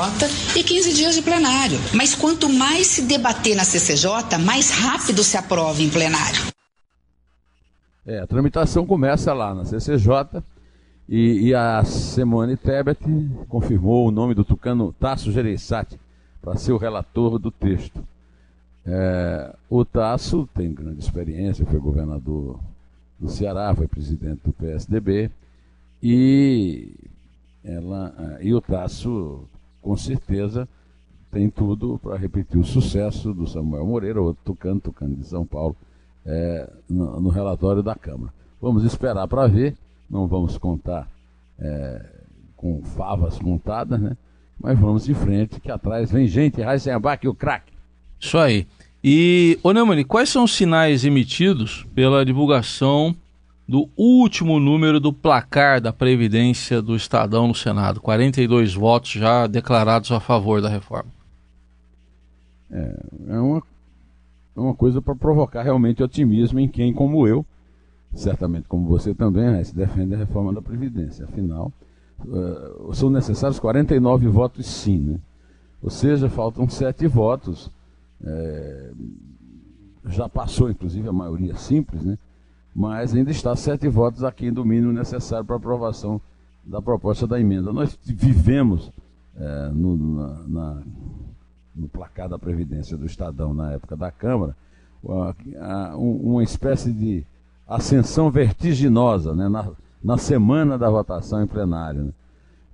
e 0.54 0.62
15 0.62 0.92
dias 0.92 1.14
de 1.14 1.22
plenário. 1.22 1.80
Mas 1.92 2.14
quanto 2.14 2.48
mais 2.48 2.86
se 2.86 3.02
debater 3.02 3.56
na 3.56 3.64
CCJ, 3.64 4.38
mais 4.38 4.70
rápido 4.70 5.24
se 5.24 5.36
aprova 5.36 5.82
em 5.82 5.88
plenário. 5.88 6.42
É, 8.06 8.20
a 8.20 8.26
tramitação 8.26 8.86
começa 8.86 9.34
lá 9.34 9.54
na 9.54 9.66
CCJ 9.66 10.42
e, 11.08 11.48
e 11.48 11.54
a 11.54 11.82
Simone 11.84 12.56
Tebet 12.56 13.00
confirmou 13.48 14.06
o 14.06 14.10
nome 14.10 14.34
do 14.34 14.44
tucano 14.44 14.92
Tasso 14.92 15.32
Gereissati 15.32 15.98
para 16.42 16.56
ser 16.56 16.72
o 16.72 16.76
relator 16.76 17.38
do 17.38 17.50
texto. 17.50 18.04
É, 18.84 19.54
o 19.70 19.84
Tasso 19.84 20.48
tem 20.54 20.72
grande 20.72 21.00
experiência, 21.00 21.64
foi 21.64 21.80
governador 21.80 22.60
do 23.18 23.28
Ceará, 23.28 23.74
foi 23.74 23.86
presidente 23.86 24.42
do 24.44 24.52
PSDB 24.52 25.30
e, 26.02 26.92
ela, 27.64 28.14
é, 28.40 28.46
e 28.46 28.54
o 28.54 28.60
Tasso, 28.60 29.44
com 29.80 29.96
certeza, 29.96 30.68
tem 31.30 31.48
tudo 31.48 31.98
para 32.02 32.16
repetir 32.16 32.58
o 32.58 32.64
sucesso 32.64 33.32
do 33.32 33.46
Samuel 33.46 33.86
Moreira, 33.86 34.20
outro 34.20 34.42
tucano, 34.44 34.80
tucano 34.80 35.16
de 35.16 35.26
São 35.26 35.44
Paulo, 35.44 35.74
é, 36.24 36.70
no, 36.88 37.20
no 37.20 37.28
relatório 37.30 37.82
da 37.82 37.94
Câmara. 37.94 38.32
Vamos 38.60 38.84
esperar 38.84 39.26
para 39.26 39.46
ver 39.46 39.74
não 40.10 40.26
vamos 40.26 40.56
contar 40.58 41.08
é, 41.58 42.04
com 42.56 42.82
favas 42.82 43.38
montadas, 43.40 44.00
né? 44.00 44.16
Mas 44.60 44.78
vamos 44.78 45.08
em 45.08 45.14
frente, 45.14 45.60
que 45.60 45.70
atrás 45.70 46.10
vem 46.10 46.26
gente, 46.26 46.60
Heisenbach, 46.60 47.26
o 47.28 47.34
craque. 47.34 47.72
Isso 48.18 48.36
aí. 48.36 48.66
E, 49.02 49.58
ô 49.62 49.70
quais 50.06 50.28
são 50.28 50.44
os 50.44 50.54
sinais 50.54 51.04
emitidos 51.04 51.86
pela 51.94 52.24
divulgação 52.24 53.14
do 53.68 53.88
último 53.96 54.58
número 54.58 54.98
do 54.98 55.12
placar 55.12 55.80
da 55.80 55.92
Previdência 55.92 56.82
do 56.82 56.96
Estadão 56.96 57.46
no 57.46 57.54
Senado? 57.54 58.00
42 58.00 58.74
votos 58.74 59.12
já 59.12 59.46
declarados 59.46 60.10
a 60.10 60.18
favor 60.18 60.60
da 60.60 60.68
reforma. 60.68 61.12
É, 62.70 63.04
é 63.28 63.38
uma, 63.38 63.62
é 64.56 64.60
uma 64.60 64.74
coisa 64.74 65.00
para 65.00 65.14
provocar 65.14 65.62
realmente 65.62 66.02
otimismo 66.02 66.58
em 66.58 66.66
quem, 66.66 66.92
como 66.92 67.26
eu, 67.26 67.46
certamente 68.14 68.66
como 68.68 68.86
você 68.88 69.14
também, 69.14 69.50
né, 69.50 69.62
se 69.64 69.74
defende 69.74 70.14
a 70.14 70.18
reforma 70.18 70.52
da 70.52 70.62
Previdência. 70.62 71.24
Afinal, 71.24 71.72
uh, 72.24 72.94
são 72.94 73.10
necessários 73.10 73.58
49 73.58 74.28
votos 74.28 74.66
sim, 74.66 74.98
né? 74.98 75.18
Ou 75.82 75.90
seja, 75.90 76.28
faltam 76.28 76.68
sete 76.68 77.06
votos. 77.06 77.70
É, 78.20 78.90
já 80.06 80.28
passou, 80.28 80.70
inclusive, 80.70 81.08
a 81.08 81.12
maioria 81.12 81.54
simples, 81.54 82.04
né? 82.04 82.18
mas 82.74 83.14
ainda 83.14 83.30
está 83.30 83.54
sete 83.54 83.88
votos 83.88 84.24
aqui 84.24 84.50
do 84.50 84.64
mínimo 84.64 84.92
necessário 84.92 85.44
para 85.44 85.56
aprovação 85.56 86.20
da 86.64 86.82
proposta 86.82 87.26
da 87.26 87.40
emenda. 87.40 87.72
Nós 87.72 87.96
vivemos 88.04 88.92
é, 89.36 89.70
no, 89.72 89.96
na, 89.96 90.42
na, 90.48 90.82
no 91.74 91.88
placar 91.88 92.28
da 92.28 92.38
Previdência 92.38 92.96
do 92.96 93.06
Estadão 93.06 93.54
na 93.54 93.72
época 93.72 93.96
da 93.96 94.10
Câmara 94.10 94.56
uma, 95.02 95.34
uma 95.96 96.42
espécie 96.42 96.92
de 96.92 97.24
ascensão 97.68 98.30
vertiginosa 98.30 99.34
né, 99.34 99.48
na, 99.48 99.70
na 100.02 100.16
semana 100.16 100.78
da 100.78 100.88
votação 100.88 101.42
em 101.42 101.46
plenário. 101.46 102.04
Né? 102.04 102.12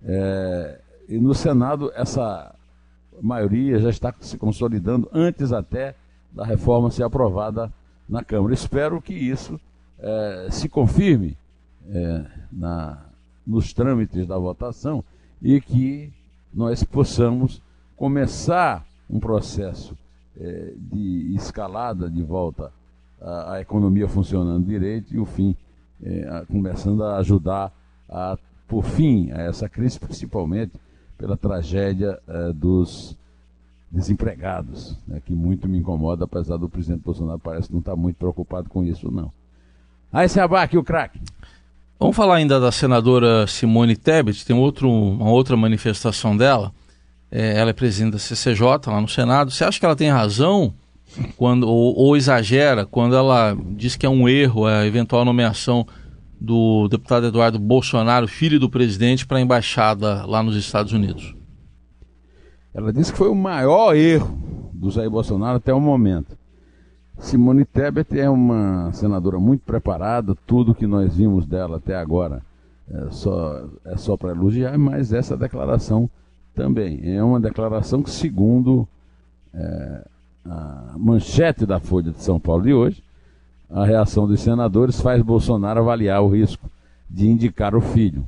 É, 0.05 0.81
e 1.09 1.19
no 1.19 1.35
Senado 1.35 1.91
essa 1.95 2.55
maioria 3.21 3.79
já 3.81 3.91
está 3.91 4.15
se 4.21 4.39
consolidando 4.39 5.09
antes 5.13 5.53
até 5.53 5.95
da 6.33 6.45
reforma 6.45 6.91
ser 6.91 7.03
aprovada 7.03 7.73
na 8.09 8.23
Câmara. 8.23 8.55
Espero 8.55 9.01
que 9.01 9.15
isso 9.15 9.61
é, 9.99 10.49
se 10.51 10.69
confirme 10.69 11.37
é, 11.89 12.25
na, 12.53 12.99
nos 13.47 13.73
trâmites 13.73 14.27
da 14.27 14.39
votação 14.39 15.05
e 15.43 15.61
que 15.61 16.13
nós 16.53 16.85
possamos 16.85 17.61
começar 17.97 18.85
um 19.09 19.19
processo 19.19 19.97
é, 20.39 20.73
de 20.77 21.35
escalada 21.35 22.09
de 22.09 22.23
volta 22.23 22.73
à, 23.25 23.55
à, 23.55 23.61
economia 23.61 24.07
funcionando 24.07 24.67
direito 24.67 25.15
e 25.15 25.19
o 25.19 25.25
fim 25.25 25.57
é, 26.03 26.29
a, 26.29 26.47
começando 26.47 27.03
a 27.03 27.17
ajudar 27.17 27.73
a 28.09 28.37
por 28.69 28.85
fim 28.85 29.31
a 29.31 29.43
essa 29.43 29.69
crise, 29.69 29.99
principalmente 29.99 30.73
pela 31.19 31.37
tragédia 31.37 32.19
é, 32.27 32.53
dos 32.53 33.17
desempregados, 33.91 34.97
né, 35.07 35.21
que 35.25 35.33
muito 35.33 35.69
me 35.69 35.79
incomoda, 35.79 36.25
apesar 36.25 36.57
do 36.57 36.69
presidente 36.69 37.03
Bolsonaro 37.03 37.39
parece 37.39 37.71
não 37.71 37.79
estar 37.79 37.93
tá 37.93 37.97
muito 37.97 38.17
preocupado 38.17 38.69
com 38.69 38.83
isso, 38.83 39.11
não. 39.11 39.31
Aí 40.13 40.29
se 40.29 40.41
abaque 40.41 40.77
o 40.77 40.83
craque. 40.83 41.21
Vamos 41.99 42.17
falar 42.17 42.37
ainda 42.37 42.59
da 42.59 42.73
senadora 42.73 43.47
Simone 43.47 43.97
Tebet, 43.97 44.45
tem 44.45 44.57
outro, 44.57 44.91
uma 44.91 45.31
outra 45.31 45.57
manifestação 45.57 46.37
dela. 46.37 46.73
É, 47.31 47.59
ela 47.59 47.71
é 47.71 47.73
presidente 47.73 48.13
da 48.13 48.19
CCJ 48.19 48.65
lá 48.87 49.01
no 49.01 49.09
Senado. 49.09 49.51
Você 49.51 49.65
acha 49.65 49.79
que 49.79 49.87
ela 49.87 49.97
tem 49.97 50.11
razão 50.11 50.75
quando 51.37 51.65
ou, 51.65 51.97
ou, 51.97 52.17
exagera 52.17 52.85
quando 52.85 53.15
ela 53.15 53.57
diz 53.71 53.97
que 53.97 54.07
é 54.07 54.09
um 54.09 54.29
erro 54.29 54.67
a 54.67 54.87
eventual 54.87 55.25
nomeação 55.25 55.87
do 56.41 56.89
deputado 56.89 57.27
Eduardo 57.27 57.59
Bolsonaro, 57.59 58.29
filho 58.29 58.61
do 58.61 58.69
presidente, 58.69 59.27
para 59.27 59.39
a 59.39 59.41
embaixada 59.41 60.27
lá 60.27 60.43
nos 60.43 60.57
Estados 60.57 60.93
Unidos? 60.93 61.35
Ela 62.75 62.93
disse 62.93 63.13
que 63.13 63.19
foi 63.19 63.29
o 63.29 63.35
maior 63.35 63.95
erro 63.95 64.71
do 64.73 64.91
Jair 64.91 65.11
Bolsonaro 65.11 65.57
até 65.57 65.73
o 65.73 65.81
momento. 65.81 66.37
Simone 67.19 67.65
Tebet 67.65 68.19
é 68.19 68.29
uma 68.29 68.93
senadora 68.93 69.39
muito 69.39 69.63
preparada, 69.63 70.35
tudo 70.47 70.75
que 70.75 70.87
nós 70.87 71.17
vimos 71.17 71.47
dela 71.47 71.77
até 71.77 71.95
agora 71.95 72.43
é 72.91 73.11
só, 73.11 73.65
é 73.85 73.97
só 73.97 74.17
para 74.17 74.31
elogiar, 74.31 74.77
mas 74.77 75.13
essa 75.13 75.37
declaração 75.37 76.11
também 76.55 77.01
é 77.03 77.23
uma 77.23 77.41
declaração 77.41 78.03
que, 78.03 78.11
segundo 78.11 78.87
é, 79.53 80.07
a 80.45 80.95
manchete 80.97 81.65
da 81.67 81.81
Folha 81.81 82.11
de 82.11 82.23
São 82.23 82.39
Paulo 82.39 82.65
de 82.65 82.75
hoje, 82.75 83.03
a 83.71 83.85
reação 83.85 84.27
dos 84.27 84.41
senadores 84.41 85.01
faz 85.01 85.23
Bolsonaro 85.23 85.81
avaliar 85.81 86.23
o 86.23 86.29
risco 86.29 86.71
de 87.09 87.29
indicar 87.29 87.75
o 87.75 87.81
filho. 87.81 88.27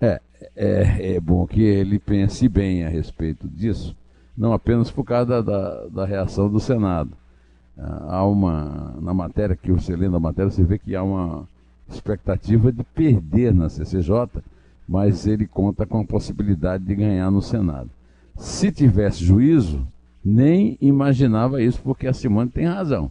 É, 0.00 0.20
é, 0.54 1.14
é 1.14 1.20
bom 1.20 1.46
que 1.46 1.62
ele 1.62 1.98
pense 1.98 2.48
bem 2.48 2.84
a 2.84 2.88
respeito 2.88 3.48
disso, 3.48 3.96
não 4.36 4.52
apenas 4.52 4.90
por 4.90 5.04
causa 5.04 5.26
da, 5.26 5.40
da, 5.40 5.86
da 5.86 6.04
reação 6.04 6.48
do 6.48 6.60
Senado 6.60 7.10
há 7.78 8.24
uma, 8.24 8.94
na 9.00 9.12
matéria 9.12 9.56
que 9.56 9.70
você 9.70 9.94
lê 9.94 10.08
na 10.08 10.18
matéria, 10.18 10.50
você 10.50 10.62
vê 10.62 10.78
que 10.78 10.96
há 10.96 11.02
uma 11.02 11.46
expectativa 11.88 12.72
de 12.72 12.82
perder 12.82 13.54
na 13.54 13.68
CCJ, 13.68 14.28
mas 14.88 15.26
ele 15.26 15.46
conta 15.46 15.84
com 15.84 16.00
a 16.00 16.04
possibilidade 16.04 16.84
de 16.84 16.94
ganhar 16.94 17.30
no 17.30 17.42
Senado. 17.42 17.90
Se 18.36 18.72
tivesse 18.72 19.24
juízo, 19.24 19.86
nem 20.26 20.76
imaginava 20.80 21.62
isso, 21.62 21.80
porque 21.82 22.08
a 22.08 22.12
Simone 22.12 22.50
tem 22.50 22.66
razão. 22.66 23.10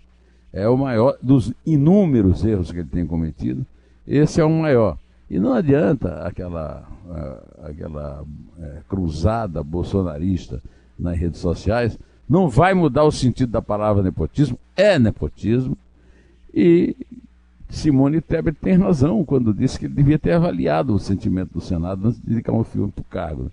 É 0.52 0.68
o 0.68 0.78
maior 0.78 1.18
dos 1.22 1.54
inúmeros 1.66 2.44
erros 2.44 2.72
que 2.72 2.80
ele 2.80 2.90
tem 2.90 3.08
cometido, 3.08 3.66
esse 4.06 4.42
é 4.42 4.44
o 4.44 4.50
maior. 4.50 4.98
E 5.30 5.40
não 5.40 5.54
adianta 5.54 6.24
aquela, 6.24 6.86
aquela 7.64 8.26
é, 8.60 8.80
cruzada 8.88 9.64
bolsonarista 9.64 10.62
nas 11.00 11.18
redes 11.18 11.40
sociais 11.40 11.98
não 12.28 12.50
vai 12.50 12.74
mudar 12.74 13.04
o 13.06 13.12
sentido 13.12 13.52
da 13.52 13.62
palavra 13.62 14.04
nepotismo, 14.04 14.60
é 14.76 15.00
nepotismo. 15.00 15.78
E 16.54 16.96
Simone 17.70 18.20
Tebet 18.20 18.58
tem 18.62 18.76
razão 18.76 19.24
quando 19.24 19.54
disse 19.54 19.80
que 19.80 19.86
ele 19.86 19.94
devia 19.94 20.20
ter 20.20 20.34
avaliado 20.34 20.94
o 20.94 21.00
sentimento 21.00 21.54
do 21.54 21.62
Senado 21.62 22.08
antes 22.08 22.22
de 22.22 22.32
indicar 22.32 22.54
um 22.54 22.64
filme 22.64 22.92
para 22.92 23.02
o 23.02 23.06
cargo. 23.06 23.52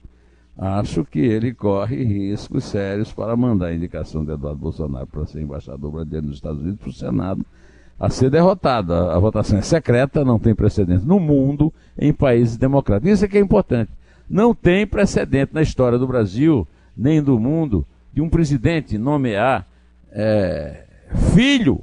Acho 0.64 1.04
que 1.04 1.18
ele 1.18 1.52
corre 1.52 2.04
riscos 2.04 2.62
sérios 2.62 3.12
para 3.12 3.36
mandar 3.36 3.66
a 3.66 3.74
indicação 3.74 4.24
de 4.24 4.30
Eduardo 4.30 4.60
Bolsonaro 4.60 5.08
para 5.08 5.26
ser 5.26 5.40
embaixador 5.40 5.90
brasileiro 5.90 6.28
nos 6.28 6.36
Estados 6.36 6.60
Unidos 6.60 6.78
para 6.78 6.88
o 6.88 6.92
Senado 6.92 7.44
a 7.98 8.08
ser 8.08 8.30
derrotado. 8.30 8.94
A, 8.94 9.16
a 9.16 9.18
votação 9.18 9.58
é 9.58 9.62
secreta, 9.62 10.24
não 10.24 10.38
tem 10.38 10.54
precedente 10.54 11.04
no 11.04 11.18
mundo 11.18 11.74
em 11.98 12.12
países 12.12 12.56
democráticos. 12.56 13.10
Isso 13.10 13.24
é 13.24 13.28
que 13.28 13.38
é 13.38 13.40
importante. 13.40 13.90
Não 14.30 14.54
tem 14.54 14.86
precedente 14.86 15.52
na 15.52 15.62
história 15.62 15.98
do 15.98 16.06
Brasil, 16.06 16.64
nem 16.96 17.20
do 17.20 17.40
mundo, 17.40 17.84
de 18.14 18.22
um 18.22 18.28
presidente 18.28 18.96
nomear 18.96 19.66
é, 20.12 20.84
filho 21.34 21.80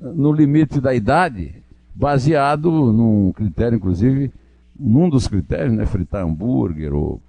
no 0.00 0.32
limite 0.32 0.80
da 0.80 0.94
idade, 0.94 1.62
baseado 1.94 2.70
num 2.90 3.32
critério, 3.32 3.76
inclusive, 3.76 4.32
num 4.80 5.10
dos 5.10 5.28
critérios, 5.28 5.74
né, 5.74 5.84
fritar 5.84 6.24
hambúrguer 6.24 6.94
ou 6.94 7.20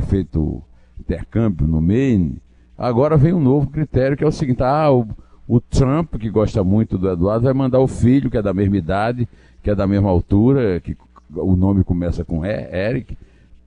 ter 0.00 0.04
feito 0.04 0.62
intercâmbio 0.98 1.66
no 1.66 1.80
Maine. 1.80 2.40
Agora 2.76 3.16
vem 3.16 3.32
um 3.32 3.40
novo 3.40 3.68
critério 3.68 4.16
que 4.16 4.24
é 4.24 4.26
o 4.26 4.32
seguinte: 4.32 4.62
ah, 4.62 4.90
o, 4.90 5.06
o 5.46 5.60
Trump, 5.60 6.14
que 6.16 6.30
gosta 6.30 6.62
muito 6.64 6.98
do 6.98 7.10
Eduardo, 7.10 7.44
vai 7.44 7.54
mandar 7.54 7.80
o 7.80 7.88
filho, 7.88 8.30
que 8.30 8.36
é 8.36 8.42
da 8.42 8.54
mesma 8.54 8.76
idade, 8.76 9.28
que 9.62 9.70
é 9.70 9.74
da 9.74 9.86
mesma 9.86 10.10
altura, 10.10 10.80
que 10.80 10.96
o 11.34 11.56
nome 11.56 11.84
começa 11.84 12.24
com 12.24 12.44
e, 12.44 12.50
Eric, 12.50 13.16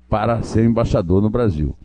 para 0.09 0.41
ser 0.41 0.65
embaixador 0.65 1.21
no 1.21 1.29
Brasil 1.29 1.75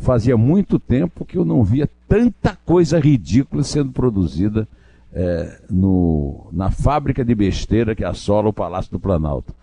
fazia 0.00 0.36
muito 0.36 0.78
tempo 0.78 1.24
que 1.24 1.36
eu 1.36 1.44
não 1.44 1.62
via 1.62 1.88
tanta 2.08 2.56
coisa 2.64 2.98
ridícula 2.98 3.62
sendo 3.62 3.92
produzida 3.92 4.68
é, 5.12 5.60
no, 5.70 6.48
na 6.52 6.70
fábrica 6.70 7.24
de 7.24 7.34
besteira 7.34 7.94
que 7.94 8.04
assola 8.04 8.48
o 8.48 8.52
Palácio 8.52 8.90
do 8.90 9.00
Planalto, 9.00 9.54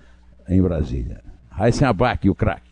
em 0.48 0.62
Brasília. 0.62 1.22
Raíssen 1.50 1.88
Abac, 1.88 2.30
o 2.30 2.36
craque. 2.36 2.71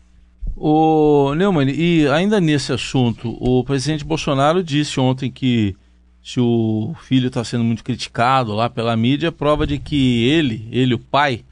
O 0.56 1.34
Neumann, 1.34 1.70
e 1.70 2.06
ainda 2.08 2.40
nesse 2.40 2.72
assunto, 2.72 3.36
o 3.40 3.64
presidente 3.64 4.04
Bolsonaro 4.04 4.62
disse 4.62 5.00
ontem 5.00 5.30
que 5.30 5.74
se 6.22 6.38
o 6.38 6.94
filho 7.02 7.28
está 7.28 7.42
sendo 7.42 7.64
muito 7.64 7.82
criticado 7.82 8.52
lá 8.54 8.68
pela 8.68 8.96
mídia, 8.96 9.28
é 9.28 9.30
prova 9.30 9.66
de 9.66 9.78
que 9.78 10.28
ele, 10.28 10.68
ele, 10.70 10.94
o 10.94 10.98
pai, 10.98 11.44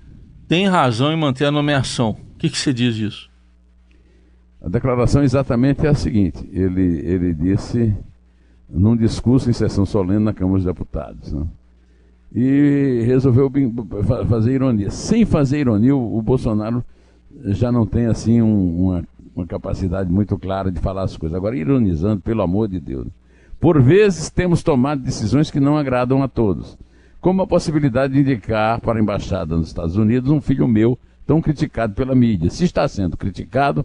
tem 0.47 0.67
razão 0.67 1.11
em 1.12 1.17
manter 1.17 1.47
a 1.47 1.50
nomeação. 1.50 2.11
O 2.35 2.38
que, 2.38 2.50
que 2.50 2.59
você 2.59 2.73
diz 2.73 2.95
disso? 2.95 3.28
A 4.61 4.69
declaração 4.69 5.23
exatamente 5.23 5.87
é 5.87 5.88
a 5.88 5.95
seguinte: 5.95 6.49
ele, 6.52 7.00
ele 7.05 7.35
disse 7.35 7.95
num 8.69 8.97
discurso 8.97 9.49
em 9.49 9.52
sessão 9.52 9.87
solene 9.87 10.23
na 10.23 10.35
Câmara 10.35 10.59
dos 10.59 10.64
Deputados. 10.64 11.33
Né? 11.33 11.47
E 12.35 13.02
resolveu 13.07 13.50
fazer 14.28 14.52
ironia. 14.52 14.90
Sem 14.90 15.25
fazer 15.25 15.61
ironia, 15.61 15.97
o, 15.97 16.21
Bolsonaro 16.21 16.85
já 17.45 17.71
não 17.71 17.87
tem 17.87 18.07
assim 18.07 18.42
um, 18.42 18.87
uma, 18.87 19.04
uma, 19.35 19.47
capacidade 19.47 20.11
muito 20.11 20.38
clara 20.38 20.71
de 20.71 20.80
falar 20.80 21.02
as 21.02 21.16
coisas. 21.16 21.37
Agora, 21.37 21.57
ironizando, 21.57 22.21
pelo 22.21 22.42
amor 22.42 22.68
de 22.68 22.80
Deus. 22.80 23.07
Por 23.61 23.80
vezes 23.83 24.30
temos 24.30 24.62
tomado 24.62 25.02
decisões 25.02 25.50
que 25.50 25.61
não 25.61 25.76
agradam 25.76 26.23
a 26.23 26.28
todos. 26.28 26.78
Como 27.21 27.42
a 27.42 27.47
possibilidade 27.47 28.14
de 28.14 28.21
indicar 28.21 28.80
para 28.80 28.99
a 28.99 29.02
embaixada 29.02 29.57
nos 29.57 29.68
Estados 29.68 29.97
Unidos 29.97 30.30
um 30.30 30.40
filho 30.40 30.68
meu 30.68 30.99
tão 31.26 31.40
criticado 31.40 31.95
pela 31.95 32.14
mídia. 32.14 32.50
Se 32.50 32.64
está 32.64 32.87
sendo 32.87 33.16
criticado, 33.16 33.85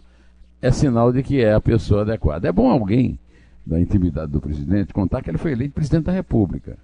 é 0.62 0.70
sinal 0.70 1.12
de 1.12 1.22
que 1.22 1.40
é 1.42 1.52
a 1.52 1.60
pessoa 1.60 2.02
adequada. 2.02 2.48
É 2.48 2.52
bom 2.52 2.70
alguém 2.70 3.18
da 3.66 3.80
intimidade 3.80 4.30
do 4.30 4.40
presidente 4.40 4.92
contar 4.92 5.22
que 5.22 5.30
ele 5.30 5.38
foi 5.38 5.52
eleito 5.52 5.74
presidente 5.74 6.04
da 6.04 6.12
República. 6.12 6.78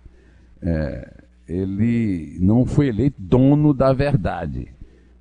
É, 0.60 1.12
ele 1.48 2.36
não 2.40 2.64
foi 2.64 2.88
eleito 2.88 3.16
dono 3.18 3.72
da 3.72 3.92
verdade. 3.92 4.68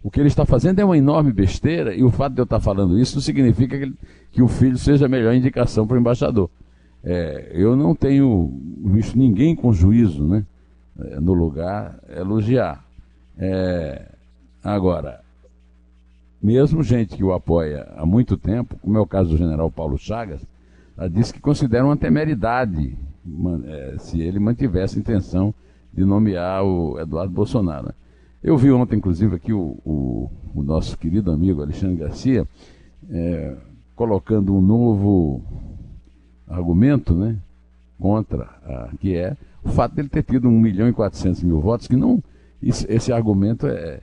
O 0.02 0.10
que 0.10 0.20
ele 0.20 0.28
está 0.28 0.46
fazendo 0.46 0.80
é 0.80 0.86
uma 0.86 0.98
enorme 0.98 1.32
besteira 1.32 1.94
e 1.94 2.04
o 2.04 2.10
fato 2.10 2.34
de 2.34 2.40
eu 2.40 2.46
estar 2.46 2.60
falando 2.60 2.98
isso 2.98 3.16
não 3.16 3.22
significa 3.22 3.78
que, 3.78 3.94
que 4.32 4.42
o 4.42 4.48
filho 4.48 4.78
seja 4.78 5.06
a 5.06 5.10
melhor 5.10 5.34
indicação 5.34 5.86
para 5.86 5.98
o 5.98 6.00
embaixador. 6.00 6.50
É, 7.04 7.52
eu 7.54 7.76
não 7.76 7.94
tenho 7.94 8.52
visto 8.86 9.18
ninguém 9.18 9.56
com 9.56 9.74
juízo 9.74 10.26
né, 10.26 10.46
é, 11.00 11.20
no 11.20 11.34
lugar 11.34 12.00
elogiar. 12.10 12.84
É, 13.38 14.06
agora, 14.64 15.22
mesmo 16.42 16.82
gente 16.82 17.16
que 17.16 17.24
o 17.24 17.34
apoia 17.34 17.88
há 17.98 18.06
muito 18.06 18.38
tempo, 18.38 18.78
como 18.82 18.98
é 18.98 19.02
o 19.02 19.08
caso 19.08 19.32
do 19.32 19.38
general 19.38 19.70
Paulo 19.70 19.98
Chagas, 19.98 20.42
disse 21.12 21.34
que 21.34 21.40
considera 21.40 21.86
uma 21.86 21.96
temeridade 21.96 22.98
é, 23.66 23.96
se 24.00 24.22
ele 24.22 24.40
mantivesse 24.40 24.98
a 24.98 25.00
intenção 25.00 25.54
de 25.94 26.04
nomear 26.04 26.64
o 26.64 27.00
Eduardo 27.00 27.32
Bolsonaro. 27.32 27.94
Eu 28.44 28.58
vi 28.58 28.72
ontem, 28.72 28.96
inclusive, 28.96 29.36
aqui 29.36 29.52
o, 29.52 29.78
o, 29.86 30.32
o 30.56 30.64
nosso 30.64 30.98
querido 30.98 31.32
amigo 31.32 31.62
Alexandre 31.62 31.98
Garcia 31.98 32.48
é, 33.10 33.56
colocando 33.96 34.56
um 34.56 34.62
novo 34.62 35.42
argumento 36.48 37.14
né, 37.14 37.36
contra, 38.00 38.44
a, 38.66 38.90
que 39.00 39.16
é 39.16 39.36
o 39.64 39.70
fato 39.70 39.96
dele 39.96 40.08
ter 40.08 40.24
tido 40.24 40.48
1 40.48 40.52
milhão 40.60 40.88
e 40.88 40.94
400 40.94 41.44
mil 41.44 41.60
votos, 41.60 41.88
que 41.88 41.96
não. 41.96 42.24
Isso, 42.62 42.86
esse 42.90 43.12
argumento 43.12 43.68
é, 43.68 44.00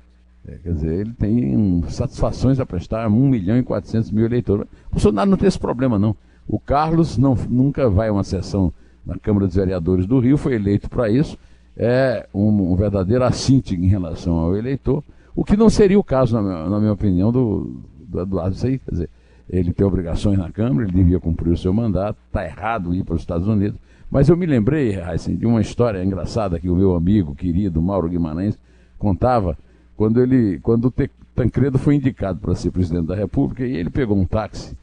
é, 0.47 0.59
Quer 0.62 0.73
dizer, 0.73 0.93
ele 0.93 1.12
tem 1.12 1.57
um, 1.57 1.83
satisfações 1.88 2.61
a 2.61 2.66
prestar 2.66 3.05
a 3.05 3.09
1 3.09 3.28
milhão 3.28 3.59
e 3.59 3.62
400 3.62 4.11
mil 4.12 4.25
eleitores. 4.25 4.66
O 4.88 4.93
Bolsonaro 4.93 5.28
não 5.28 5.37
tem 5.37 5.49
esse 5.49 5.59
problema, 5.59 5.99
não. 5.99 6.14
O 6.47 6.61
Carlos 6.61 7.19
não, 7.19 7.35
nunca 7.49 7.90
vai 7.90 8.09
a 8.09 8.12
uma 8.12 8.23
sessão 8.23 8.73
na 9.05 9.19
Câmara 9.19 9.47
dos 9.47 9.57
Vereadores 9.57 10.07
do 10.07 10.19
Rio, 10.19 10.37
foi 10.37 10.55
eleito 10.55 10.88
para 10.88 11.09
isso, 11.09 11.37
é 11.76 12.26
um, 12.33 12.73
um, 12.73 12.76
verdadeiro 12.76 13.25
assinte 13.25 13.75
em 13.75 13.87
relação 13.87 14.35
ao 14.35 14.56
eleitor, 14.56 15.04
o 15.35 15.45
que 15.45 15.56
não 15.56 15.68
seria 15.68 15.99
o 15.99 16.04
caso, 16.04 16.35
na 16.35 16.42
minha, 16.42 16.68
na 16.71 16.80
minha 16.80 16.92
opinião, 16.92 17.30
do, 17.30 17.83
do 18.00 18.21
Eduardo. 18.21 18.54
Isso 18.54 18.66
aí, 18.66 18.78
quer 18.78 18.90
dizer, 18.90 19.11
ele 19.49 19.73
tem 19.73 19.87
obrigações 19.87 20.38
na 20.38 20.50
Câmara, 20.50 20.87
ele 20.87 20.97
devia 20.97 21.21
cumprir 21.21 21.52
o 21.52 21.56
seu 21.56 21.73
mandato, 21.73 22.18
está 22.26 22.45
errado 22.45 22.95
ir 22.95 23.04
para 23.04 23.14
os 23.14 23.21
Estados 23.21 23.47
Unidos. 23.47 23.78
Mas 24.11 24.28
eu 24.28 24.37
me 24.37 24.47
lembrei, 24.47 24.99
Heisen, 24.99 25.37
de 25.37 25.47
uma 25.47 25.61
história 25.61 26.02
engraçada 26.02 26.59
que 26.59 26.68
o 26.68 26.76
meu 26.76 26.95
amigo 26.95 27.35
querido 27.35 27.83
Mauro 27.83 28.09
Guimarães 28.09 28.59
contava 28.99 29.59
quando 29.97 30.23
ele, 30.23 30.59
quando 30.61 30.87
o 30.87 30.95
Tancredo 31.35 31.78
foi 31.78 31.97
indicado 31.97 32.38
para 32.38 32.54
ser 32.54 32.71
presidente 32.71 33.06
da 33.06 33.14
República 33.14 33.66
e 33.66 33.76
ele 33.76 33.90
pegou 33.90 34.16
um 34.16 34.25
táxi 34.25 34.76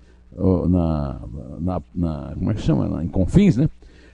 na, 0.69 1.21
na, 1.59 1.81
na 1.95 2.33
como 2.35 2.51
é 2.51 2.53
que 2.53 2.61
chama, 2.61 2.87
na, 2.87 3.03
em 3.03 3.07
Confins, 3.07 3.57
né? 3.57 3.69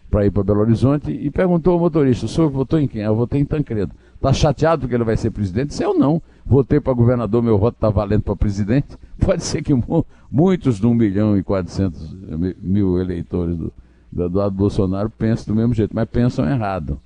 Para 0.09 0.25
ir 0.25 0.31
para 0.31 0.43
Belo 0.43 0.61
Horizonte 0.61 1.11
e 1.11 1.29
perguntou 1.29 1.73
ao 1.73 1.79
motorista: 1.79 2.25
o 2.25 2.29
senhor 2.29 2.49
votou 2.49 2.79
em 2.79 2.87
quem? 2.87 3.01
Eu 3.01 3.15
votei 3.15 3.39
em 3.39 3.45
Tancredo. 3.45 3.91
Está 4.15 4.33
chateado 4.33 4.81
porque 4.81 4.95
ele 4.95 5.03
vai 5.03 5.15
ser 5.15 5.31
presidente? 5.31 5.73
Se 5.73 5.83
eu 5.83 5.93
não. 5.93 6.21
Votei 6.45 6.79
para 6.79 6.93
governador, 6.93 7.43
meu 7.43 7.57
voto 7.57 7.75
está 7.75 7.89
valendo 7.89 8.23
para 8.23 8.35
presidente. 8.35 8.97
Pode 9.23 9.43
ser 9.43 9.61
que 9.61 9.73
mu 9.73 10.05
muitos 10.31 10.79
de 10.79 10.85
1 10.85 10.93
milhão 10.93 11.37
e 11.37 11.43
400 11.43 12.15
mil 12.61 12.99
eleitores 12.99 13.55
do, 13.55 13.71
do 14.11 14.25
Eduardo 14.25 14.55
Bolsonaro 14.55 15.09
pensem 15.09 15.45
do 15.45 15.55
mesmo 15.55 15.73
jeito, 15.73 15.95
mas 15.95 16.09
pensam 16.09 16.49
errado. 16.49 16.99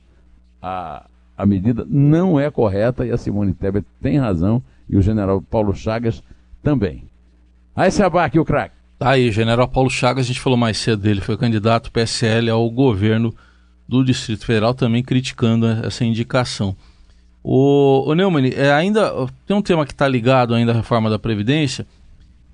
A, 0.62 1.06
a 1.38 1.46
medida 1.46 1.86
não 1.88 2.40
é 2.40 2.50
correta 2.50 3.06
e 3.06 3.12
a 3.12 3.18
Simone 3.18 3.54
Tebet 3.54 3.86
tem 4.02 4.18
razão 4.18 4.62
e 4.90 4.98
o 4.98 5.02
general 5.02 5.42
Paulo 5.42 5.74
Chagas 5.74 6.24
também. 6.62 7.04
Aí 7.76 7.92
se 7.92 8.04
abaque 8.04 8.40
o 8.40 8.46
craque. 8.46 8.76
Tá 9.04 9.10
aí, 9.10 9.30
general 9.34 9.68
Paulo 9.68 9.90
Chagas, 9.90 10.24
a 10.24 10.28
gente 10.30 10.40
falou 10.40 10.56
mais 10.56 10.78
cedo 10.78 11.02
dele, 11.02 11.20
foi 11.20 11.36
candidato 11.36 11.92
PSL 11.92 12.50
ao 12.50 12.70
governo 12.70 13.36
do 13.86 14.02
Distrito 14.02 14.46
Federal, 14.46 14.74
também 14.74 15.04
criticando 15.04 15.68
essa 15.86 16.06
indicação. 16.06 16.74
O, 17.44 18.10
o 18.10 18.16
Neumann, 18.16 18.54
é, 18.56 18.72
ainda 18.72 19.12
tem 19.46 19.58
um 19.58 19.62
tema 19.62 19.86
que 19.86 19.92
está 19.92 20.08
ligado 20.08 20.56
ainda 20.56 20.72
à 20.72 20.76
reforma 20.76 21.10
da 21.10 21.20
Previdência, 21.20 21.86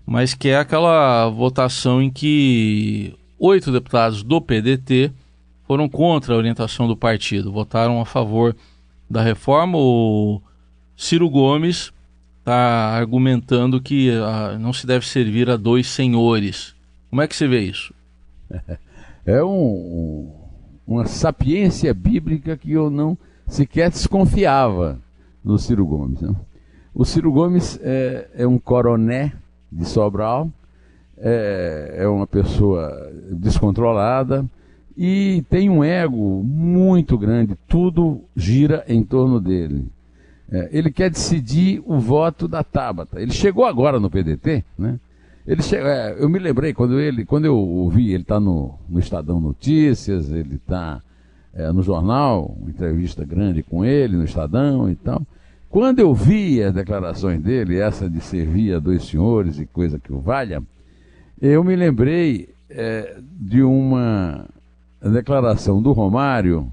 mas 0.08 0.34
que 0.34 0.50
é 0.50 0.58
aquela 0.58 1.30
votação 1.30 2.02
em 2.02 2.10
que 2.10 3.14
oito 3.38 3.72
deputados 3.72 4.24
do 4.24 4.42
PDT 4.42 5.12
foram 5.68 5.88
contra 5.88 6.34
a 6.34 6.38
orientação 6.38 6.88
do 6.88 6.98
partido, 6.98 7.52
votaram 7.52 8.02
a 8.02 8.06
favor 8.06 8.56
da 9.08 9.22
reforma. 9.22 9.78
O 9.78 10.42
Ciro 10.98 11.30
Gomes 11.30 11.94
está 12.40 12.98
argumentando 12.98 13.82
que 13.82 14.12
ah, 14.12 14.58
não 14.60 14.74
se 14.74 14.88
deve 14.88 15.06
servir 15.08 15.50
a 15.50 15.56
dois 15.56 15.88
senhores. 15.88 16.76
Como 17.10 17.22
é 17.22 17.28
que 17.28 17.36
você 17.36 17.48
vê 17.48 17.62
isso? 17.62 17.94
É 19.26 19.44
um, 19.44 20.32
uma 20.88 21.06
sapiência 21.06 21.94
bíblica 21.94 22.58
que 22.58 22.72
eu 22.72 22.90
não 22.90 23.16
sequer 23.46 23.92
desconfiava 23.92 24.98
no 25.44 25.60
Ciro 25.60 25.86
Gomes. 25.86 26.20
Né? 26.22 26.34
O 26.96 27.06
Ciro 27.06 27.32
Gomes 27.32 27.80
é, 27.84 28.28
é, 28.34 28.48
um 28.48 28.58
coroné 28.58 29.34
de 29.72 29.86
Sobral, 29.86 30.50
é, 31.16 31.98
é 32.00 32.08
uma 32.08 32.26
pessoa 32.26 33.12
descontrolada 33.32 34.44
e 34.98 35.44
tem 35.48 35.70
um 35.70 35.84
ego 35.84 36.44
muito 36.44 37.18
grande, 37.18 37.56
tudo 37.68 38.22
gira 38.36 38.84
em 38.88 39.04
torno 39.04 39.40
dele. 39.40 39.86
É, 40.52 40.70
ele 40.72 40.92
quer 40.92 41.10
decidir 41.10 41.82
o 41.86 42.00
voto 42.00 42.48
da 42.48 42.64
Tabata. 42.64 43.22
Ele 43.22 43.32
chegou 43.32 43.66
agora 43.66 44.00
no 44.00 44.10
PDT, 44.10 44.64
né? 44.78 45.00
Ele 45.46 45.62
chegou, 45.62 45.88
é, 45.88 46.16
eu 46.20 46.30
me 46.30 46.40
lembrei 46.40 46.74
quando 46.74 47.00
ele, 47.00 47.26
quando 47.26 47.46
eu 47.46 47.58
ouvi, 47.58 48.14
ele 48.14 48.24
está 48.24 48.40
no, 48.40 48.76
no 48.88 49.00
Estadão 49.00 49.40
Notícias, 49.40 50.32
ele 50.32 50.56
está 50.56 51.02
é, 51.54 51.72
no 51.72 51.82
jornal, 51.82 52.56
uma 52.60 52.70
entrevista 52.70 53.24
grande 53.26 53.64
com 53.64 53.84
ele 53.84 54.16
no 54.16 54.24
Estadão 54.24 54.90
e 54.90 54.96
tal. 54.96 55.22
Quando 55.70 56.00
eu 56.00 56.14
vi 56.14 56.64
as 56.64 56.74
declarações 56.74 57.42
dele, 57.42 57.80
essa 57.80 58.10
de 58.10 58.22
servir 58.22 58.74
a 58.74 58.80
dois 58.80 59.04
senhores 59.06 59.60
e 59.60 59.66
coisa 59.66 60.00
que 60.00 60.12
o 60.12 60.20
valha, 60.20 60.64
eu 61.40 61.64
me 61.64 61.76
lembrei 61.76 62.50
é, 62.70 63.18
de 63.40 63.62
uma 63.62 64.46
declaração 65.02 65.82
do 65.82 65.92
Romário, 65.92 66.72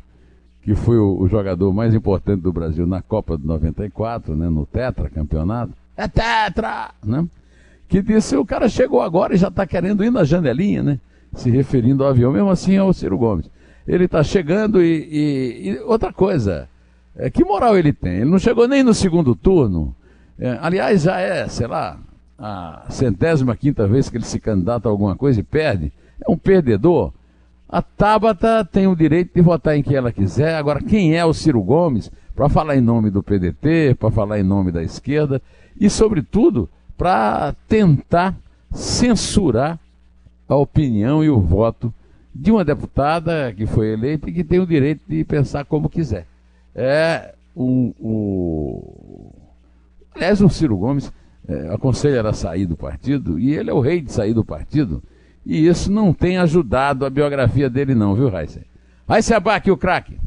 que 0.67 0.75
foi 0.75 0.99
o, 0.99 1.27
jogador 1.27 1.73
mais 1.73 1.95
importante 1.95 2.43
do 2.43 2.53
Brasil 2.53 2.87
na 2.87 3.01
Copa 3.01 3.39
de 3.39 3.47
94, 3.47 4.37
né, 4.37 4.51
no 4.51 4.67
Tetra 4.67 5.09
campeonato. 5.09 5.73
É 5.97 6.07
Tetra! 6.07 6.91
Né? 7.03 7.27
Que 7.89 8.03
disse: 8.03 8.37
o 8.37 8.45
cara 8.45 8.69
chegou 8.69 9.01
agora 9.01 9.35
e 9.35 9.39
já 9.39 9.49
está 9.49 9.67
querendo 9.67 10.05
ir 10.05 10.11
na 10.11 10.25
janelinha, 10.25 10.83
né? 10.83 11.01
Se 11.35 11.49
referindo 11.49 12.05
ao 12.05 12.11
avião, 12.11 12.33
mesmo 12.33 12.51
assim 12.51 12.77
ao 12.77 12.93
Ciro 12.93 13.17
Gomes 13.17 13.49
ele 13.87 14.05
está 14.07 14.23
chegando 14.23 14.83
e, 14.83 15.09
e, 15.11 15.69
e, 15.71 15.79
outra 15.81 16.13
coisa, 16.13 16.69
é, 17.15 17.31
que 17.31 17.45
moral 17.45 17.79
ele 17.79 17.93
tem? 17.93 18.17
Ele 18.17 18.31
não 18.31 18.39
chegou 18.39 18.67
nem 18.67 18.83
no 18.83 18.93
segundo 18.93 19.35
turno. 19.35 19.95
É, 20.39 20.59
aliás, 20.61 21.03
já 21.03 21.21
é, 21.21 21.47
sei 21.49 21.67
lá, 21.67 21.99
a 22.39 22.87
centésima 22.91 23.57
quinta 23.57 23.87
vez 23.87 24.11
que 24.11 24.17
ele 24.17 24.25
se 24.25 24.41
candidata 24.41 24.89
a 24.89 24.91
alguma 24.91 25.17
coisa 25.17 25.41
e 25.41 25.45
perde. 25.45 25.93
É 26.21 26.31
um 26.31 26.37
perdedor. 26.37 27.13
A 27.69 27.83
Tabata 27.83 28.65
tem 28.65 28.87
o 28.87 28.95
direito 28.95 29.35
de 29.35 29.41
votar 29.41 29.77
em 29.77 29.83
quem 29.83 29.97
ela 29.97 30.13
quiser. 30.13 30.55
Agora, 30.55 30.81
quem 30.81 31.17
é 31.17 31.25
o 31.25 31.33
Ciro 31.33 31.63
Gomes 31.63 32.11
para 32.35 32.49
falar 32.49 32.77
em 32.77 32.81
nome 32.81 33.11
do 33.11 33.23
PDT, 33.23 33.97
para 33.99 34.11
falar 34.11 34.39
em 34.39 34.43
nome 34.43 34.71
da 34.71 34.83
esquerda 34.83 35.43
e, 35.79 35.91
sobretudo, 35.91 36.69
para 36.97 37.55
tentar 37.67 38.37
censurar 38.73 39.79
a 40.49 40.55
opinião 40.55 41.25
e 41.25 41.31
o 41.31 41.41
voto 41.41 41.93
de 42.35 42.53
uma 42.53 42.65
deputada 42.65 43.53
que 43.53 43.67
foi 43.67 43.93
eleita 43.93 44.29
e 44.29 44.33
que 44.33 44.45
tem 44.45 44.61
o 44.61 44.67
direito 44.67 45.01
de 45.09 45.25
pensar 45.25 45.65
como 45.65 45.89
quiser. 45.89 46.27
É 46.75 47.35
um, 47.57 47.93
um... 48.01 49.31
Aliás, 50.15 50.41
o 50.41 50.49
Ciro 50.49 50.77
Gomes 50.77 51.11
é, 51.49 51.75
aconselha 51.75 52.19
ela 52.19 52.31
a 52.31 52.35
sair 52.35 52.67
do 52.67 52.77
partido 52.77 53.39
e 53.39 53.55
ele 53.55 53.71
é 53.71 53.75
o 53.75 53.81
rei 53.81 54.01
de 54.01 54.13
sair 54.13 54.35
do 54.35 54.45
partido. 54.45 55.03
E 55.47 55.69
isso 55.69 55.93
não 55.93 56.13
tem 56.13 56.39
ajudado 56.39 57.07
a 57.07 57.11
biografia 57.11 57.71
dele, 57.71 57.95
não, 57.95 58.17
viu, 58.17 58.29
Raíssa? 58.29 58.63
Raíssa 59.09 59.37
Abac, 59.37 59.71
o 59.71 59.77
craque. 59.77 60.19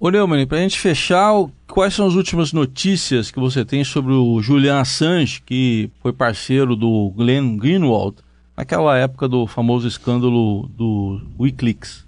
Ô 0.00 0.10
Neumann, 0.10 0.46
para 0.46 0.58
a 0.58 0.62
gente 0.62 0.80
fechar, 0.80 1.32
quais 1.68 1.94
são 1.94 2.08
as 2.08 2.14
últimas 2.14 2.52
notícias 2.52 3.30
que 3.30 3.38
você 3.38 3.64
tem 3.64 3.84
sobre 3.84 4.12
o 4.12 4.42
Julian 4.42 4.80
Assange, 4.80 5.40
que 5.40 5.90
foi 6.02 6.12
parceiro 6.12 6.74
do 6.74 7.12
Glenn 7.16 7.56
Greenwald, 7.56 8.16
naquela 8.56 8.98
época 8.98 9.28
do 9.28 9.46
famoso 9.46 9.86
escândalo 9.86 10.68
do 10.76 11.20
Wikileaks. 11.38 12.04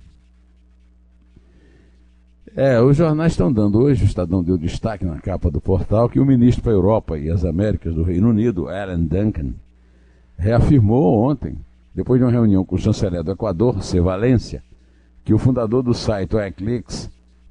É, 2.57 2.81
os 2.81 2.97
jornais 2.97 3.33
estão 3.33 3.53
dando 3.53 3.79
hoje, 3.79 4.03
o 4.03 4.07
Estadão 4.07 4.43
deu 4.43 4.59
destaque 4.59 5.05
na 5.05 5.21
capa 5.21 5.51
do 5.51 5.61
portal, 5.61 6.09
que 6.09 6.19
o 6.19 6.27
ministro 6.27 6.65
para 6.65 6.73
a 6.73 6.75
Europa 6.75 7.17
e 7.17 7.31
as 7.31 7.45
Américas 7.45 7.95
do 7.95 8.03
Reino 8.03 8.29
Unido, 8.29 8.69
Alan 8.69 9.01
Duncan, 9.01 9.55
reafirmou 10.37 11.23
ontem, 11.31 11.57
depois 11.95 12.19
de 12.19 12.25
uma 12.25 12.33
reunião 12.33 12.65
com 12.65 12.77
o 12.77 12.79
chanceler 12.79 13.23
do 13.23 13.33
Equador, 13.33 13.83
C. 13.83 14.01
Valência, 14.01 14.63
que 15.25 15.35
o 15.35 15.39
fundador 15.39 15.83
do 15.83 15.95
site 15.95 16.35
Wikileaks, 16.35 17.11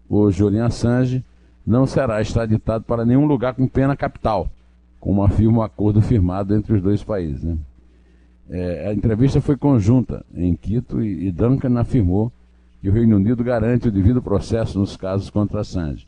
o 0.10 0.30
Julian 0.32 0.66
Assange, 0.66 1.24
não 1.66 1.86
será 1.86 2.22
extraditado 2.22 2.84
para 2.84 3.06
nenhum 3.06 3.26
lugar 3.26 3.54
com 3.54 3.68
pena 3.68 3.96
capital, 3.96 4.50
como 5.00 5.24
afirma 5.24 5.60
o 5.60 5.64
acordo 5.64 6.02
firmado 6.02 6.56
entre 6.56 6.74
os 6.74 6.82
dois 6.82 7.04
países. 7.04 7.44
Né? 7.44 7.58
É, 8.50 8.90
a 8.90 8.94
entrevista 8.94 9.40
foi 9.40 9.56
conjunta 9.56 10.26
em 10.34 10.54
Quito 10.56 11.02
e, 11.02 11.28
e, 11.28 11.32
Duncan 11.32 11.80
afirmou 11.80 12.32
que 12.82 12.90
o 12.90 12.92
Reino 12.92 13.16
Unido 13.16 13.44
garante 13.44 13.88
o 13.88 13.92
devido 13.92 14.22
processo 14.22 14.78
nos 14.78 14.98
casos 14.98 15.30
contra 15.30 15.62
Assange. 15.62 16.06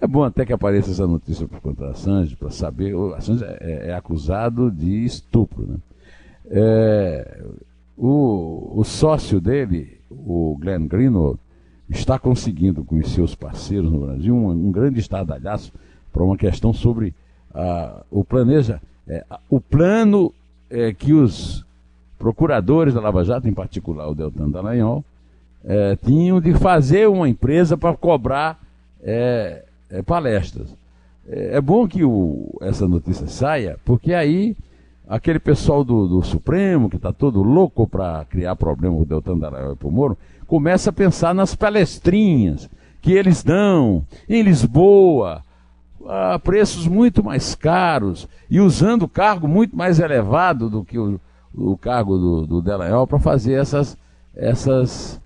É 0.00 0.06
bom 0.06 0.24
até 0.24 0.44
que 0.44 0.52
apareça 0.52 0.90
essa 0.90 1.06
notícia 1.06 1.46
contra 1.62 1.90
Assange 1.90 2.34
para 2.34 2.50
saber. 2.50 2.94
O 2.94 3.14
Assange 3.14 3.44
é, 3.44 3.88
é, 3.88 3.94
acusado 3.94 4.70
de 4.70 5.04
estupro. 5.04 5.66
Né? 5.66 5.76
É, 6.50 7.42
o, 7.96 8.72
o, 8.76 8.84
sócio 8.84 9.40
dele, 9.40 9.98
o 10.10 10.56
Glenn 10.60 10.86
Greenwald, 10.86 11.38
está 11.88 12.18
conseguindo 12.18 12.84
com 12.84 12.96
os 12.96 13.12
seus 13.12 13.34
parceiros 13.34 13.90
no 13.90 14.00
Brasil 14.00 14.34
um, 14.34 14.50
um 14.50 14.70
grande 14.70 15.00
estardalhaço 15.00 15.72
para 16.12 16.22
uma 16.22 16.36
questão 16.36 16.72
sobre 16.72 17.14
uh, 17.54 18.04
o 18.10 18.24
planeja 18.24 18.80
É, 19.06 19.24
o 19.48 19.58
plano 19.58 20.34
é, 20.68 20.92
que 20.92 21.14
os 21.14 21.64
procuradores 22.18 22.92
da 22.92 23.00
Lava 23.00 23.24
Jato, 23.24 23.48
em 23.48 23.54
particular 23.54 24.06
o 24.06 24.14
Deltan 24.14 24.50
Dallagnol, 24.50 25.02
é, 25.64 25.96
tinham 25.96 26.40
de 26.40 26.52
fazer 26.54 27.08
uma 27.08 27.26
empresa 27.26 27.76
para 27.76 27.96
cobrar 27.96 28.60
palestras. 30.04 30.76
É, 31.28 31.56
é, 31.56 31.60
bom 31.60 31.86
que 31.86 32.02
o, 32.04 32.56
essa 32.62 32.88
notícia 32.88 33.26
saia, 33.26 33.78
porque 33.84 34.14
aí 34.14 34.56
aquele 35.08 35.38
pessoal 35.38 35.82
do, 35.82 36.06
do 36.06 36.22
Supremo, 36.22 36.90
que 36.90 36.96
está 36.96 37.12
todo 37.12 37.42
louco 37.42 37.88
para 37.88 38.26
criar 38.26 38.54
problema 38.54 38.94
com 38.94 39.02
o 39.02 39.06
Deltan 39.06 39.38
Dallagnol 39.38 39.72
e 39.72 39.76
para 39.76 39.88
o 39.88 39.90
Moro, 39.90 40.18
começa 40.46 40.90
a 40.90 40.92
pensar 40.92 41.34
nas 41.34 41.54
palestrinhas 41.54 42.68
que 43.00 43.12
eles 43.12 43.42
dão 43.42 44.04
em 44.28 44.42
Lisboa, 44.42 45.42
a 46.06 46.38
preços 46.38 46.86
muito 46.86 47.24
mais 47.24 47.54
caros 47.54 48.28
e 48.50 48.60
usando 48.60 49.08
cargo 49.08 49.48
muito 49.48 49.74
mais 49.74 49.98
elevado 49.98 50.68
do 50.68 50.84
que 50.84 50.98
o, 50.98 51.18
o 51.54 51.76
cargo 51.76 52.18
do, 52.18 52.60
do 52.60 53.06
para 53.06 53.18
fazer 53.18 53.54
essas, 53.54 53.96
essas, 54.36 55.20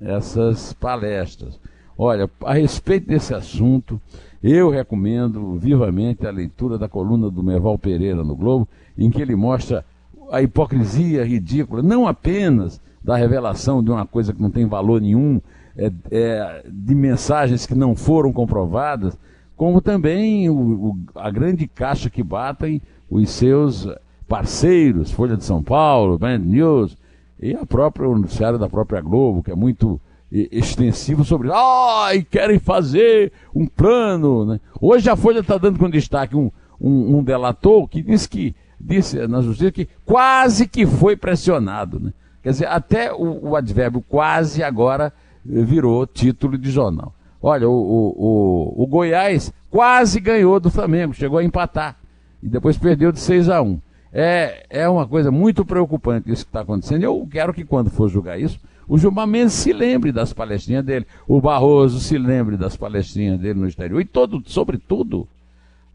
essas 0.00 0.72
palestras. 0.74 1.58
Olha, 2.00 2.30
a 2.44 2.54
respeito 2.54 3.08
desse 3.08 3.34
assunto, 3.34 4.00
eu 4.40 4.70
recomendo 4.70 5.58
vivamente 5.58 6.24
a 6.24 6.30
leitura 6.30 6.78
da 6.78 6.88
coluna 6.88 7.28
do 7.28 7.42
Merval 7.42 7.76
Pereira 7.76 8.22
no 8.22 8.36
Globo, 8.36 8.68
em 8.96 9.10
que 9.10 9.20
ele 9.20 9.34
mostra 9.34 9.84
a 10.30 10.40
hipocrisia 10.40 11.24
ridícula, 11.24 11.82
não 11.82 12.06
apenas 12.06 12.80
da 13.02 13.16
revelação 13.16 13.82
de 13.82 13.90
uma 13.90 14.06
coisa 14.06 14.32
que 14.32 14.40
não 14.40 14.50
tem 14.50 14.64
valor 14.64 15.00
nenhum, 15.00 15.40
é, 15.76 15.90
é, 16.12 16.62
de 16.70 16.94
mensagens 16.94 17.66
que 17.66 17.74
não 17.74 17.96
foram 17.96 18.32
comprovadas, 18.32 19.18
como 19.56 19.80
também 19.80 20.48
o, 20.48 20.54
o, 20.54 20.98
a 21.16 21.28
grande 21.32 21.66
caixa 21.66 22.08
que 22.08 22.22
batem 22.22 22.80
os 23.10 23.28
seus 23.30 23.88
parceiros, 24.28 25.10
Folha 25.10 25.36
de 25.36 25.44
São 25.44 25.64
Paulo, 25.64 26.16
Band 26.16 26.38
News, 26.38 26.96
e 27.40 27.54
a 27.54 27.66
própria, 27.66 28.08
o 28.08 28.16
noticiário 28.16 28.58
da 28.58 28.68
própria 28.68 29.00
Globo, 29.00 29.42
que 29.42 29.50
é 29.50 29.56
muito 29.56 30.00
extensivo 30.30 31.24
sobre, 31.24 31.50
ai, 31.52 32.22
querem 32.22 32.58
fazer 32.58 33.32
um 33.54 33.66
plano. 33.66 34.44
Né? 34.44 34.60
Hoje 34.80 35.08
a 35.08 35.16
Folha 35.16 35.40
está 35.40 35.56
dando 35.56 35.78
com 35.78 35.88
destaque 35.88 36.36
um, 36.36 36.50
um, 36.80 37.18
um, 37.18 37.22
delator 37.22 37.88
que 37.88 38.02
disse 38.02 38.28
que, 38.28 38.54
disse 38.78 39.26
na 39.26 39.40
justiça 39.40 39.72
que 39.72 39.88
quase 40.04 40.68
que 40.68 40.86
foi 40.86 41.16
pressionado. 41.16 41.98
Né? 41.98 42.12
Quer 42.42 42.50
dizer, 42.50 42.66
até 42.66 43.12
o, 43.12 43.50
o 43.50 43.56
advérbio 43.56 44.02
quase 44.02 44.62
agora 44.62 45.12
virou 45.44 46.06
título 46.06 46.58
de 46.58 46.70
jornal. 46.70 47.14
Olha, 47.40 47.68
o, 47.68 47.72
o, 47.72 48.14
o, 48.16 48.82
o, 48.82 48.86
Goiás 48.86 49.52
quase 49.70 50.20
ganhou 50.20 50.58
do 50.58 50.70
Flamengo, 50.70 51.14
chegou 51.14 51.38
a 51.38 51.44
empatar. 51.44 51.96
E 52.42 52.48
depois 52.48 52.76
perdeu 52.76 53.12
de 53.12 53.20
6 53.20 53.48
a 53.48 53.62
1 53.62 53.80
é, 54.12 54.64
é 54.70 54.88
uma 54.88 55.06
coisa 55.06 55.30
muito 55.30 55.64
preocupante 55.64 56.30
isso 56.30 56.44
que 56.44 56.50
está 56.50 56.60
acontecendo. 56.60 57.02
Eu 57.02 57.26
quero 57.30 57.52
que 57.52 57.64
quando 57.64 57.90
for 57.90 58.08
julgar 58.08 58.40
isso, 58.40 58.58
o 58.88 58.96
Gilmar 58.96 59.26
Mendes 59.26 59.52
se 59.52 59.72
lembre 59.72 60.10
das 60.10 60.32
palestrinhas 60.32 60.84
dele, 60.84 61.06
o 61.26 61.40
Barroso 61.40 62.00
se 62.00 62.16
lembre 62.16 62.56
das 62.56 62.76
palestrinhas 62.76 63.38
dele 63.38 63.60
no 63.60 63.68
exterior, 63.68 64.00
e 64.00 64.04
todo, 64.04 64.42
sobretudo, 64.46 65.28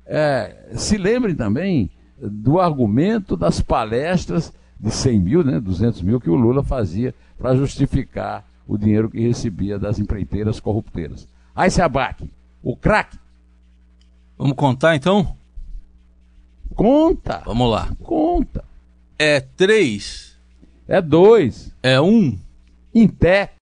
é, 0.05 0.69
se 0.75 0.97
lembre 0.97 1.33
também 1.33 1.89
do 2.21 2.59
argumento 2.59 3.35
das 3.35 3.59
palestras 3.59 4.53
de 4.79 4.91
100 4.91 5.19
mil, 5.19 5.43
né, 5.43 5.59
200 5.59 6.01
mil 6.01 6.19
que 6.19 6.29
o 6.29 6.35
Lula 6.35 6.63
fazia 6.63 7.15
para 7.37 7.55
justificar 7.55 8.45
o 8.67 8.77
dinheiro 8.77 9.09
que 9.09 9.19
recebia 9.19 9.79
das 9.79 9.99
empreiteiras 9.99 10.59
corrupteiras. 10.59 11.27
Aí 11.55 11.69
se 11.69 11.81
abaque. 11.81 12.29
O 12.61 12.75
craque. 12.75 13.17
Vamos 14.37 14.55
contar 14.55 14.95
então? 14.95 15.35
Conta. 16.75 17.43
Vamos 17.45 17.69
lá. 17.69 17.91
Conta. 18.01 18.63
É 19.17 19.39
três. 19.39 20.37
É 20.87 21.01
dois. 21.01 21.73
É 21.81 21.99
um. 21.99 22.37
Em 22.93 23.07
pé. 23.07 23.53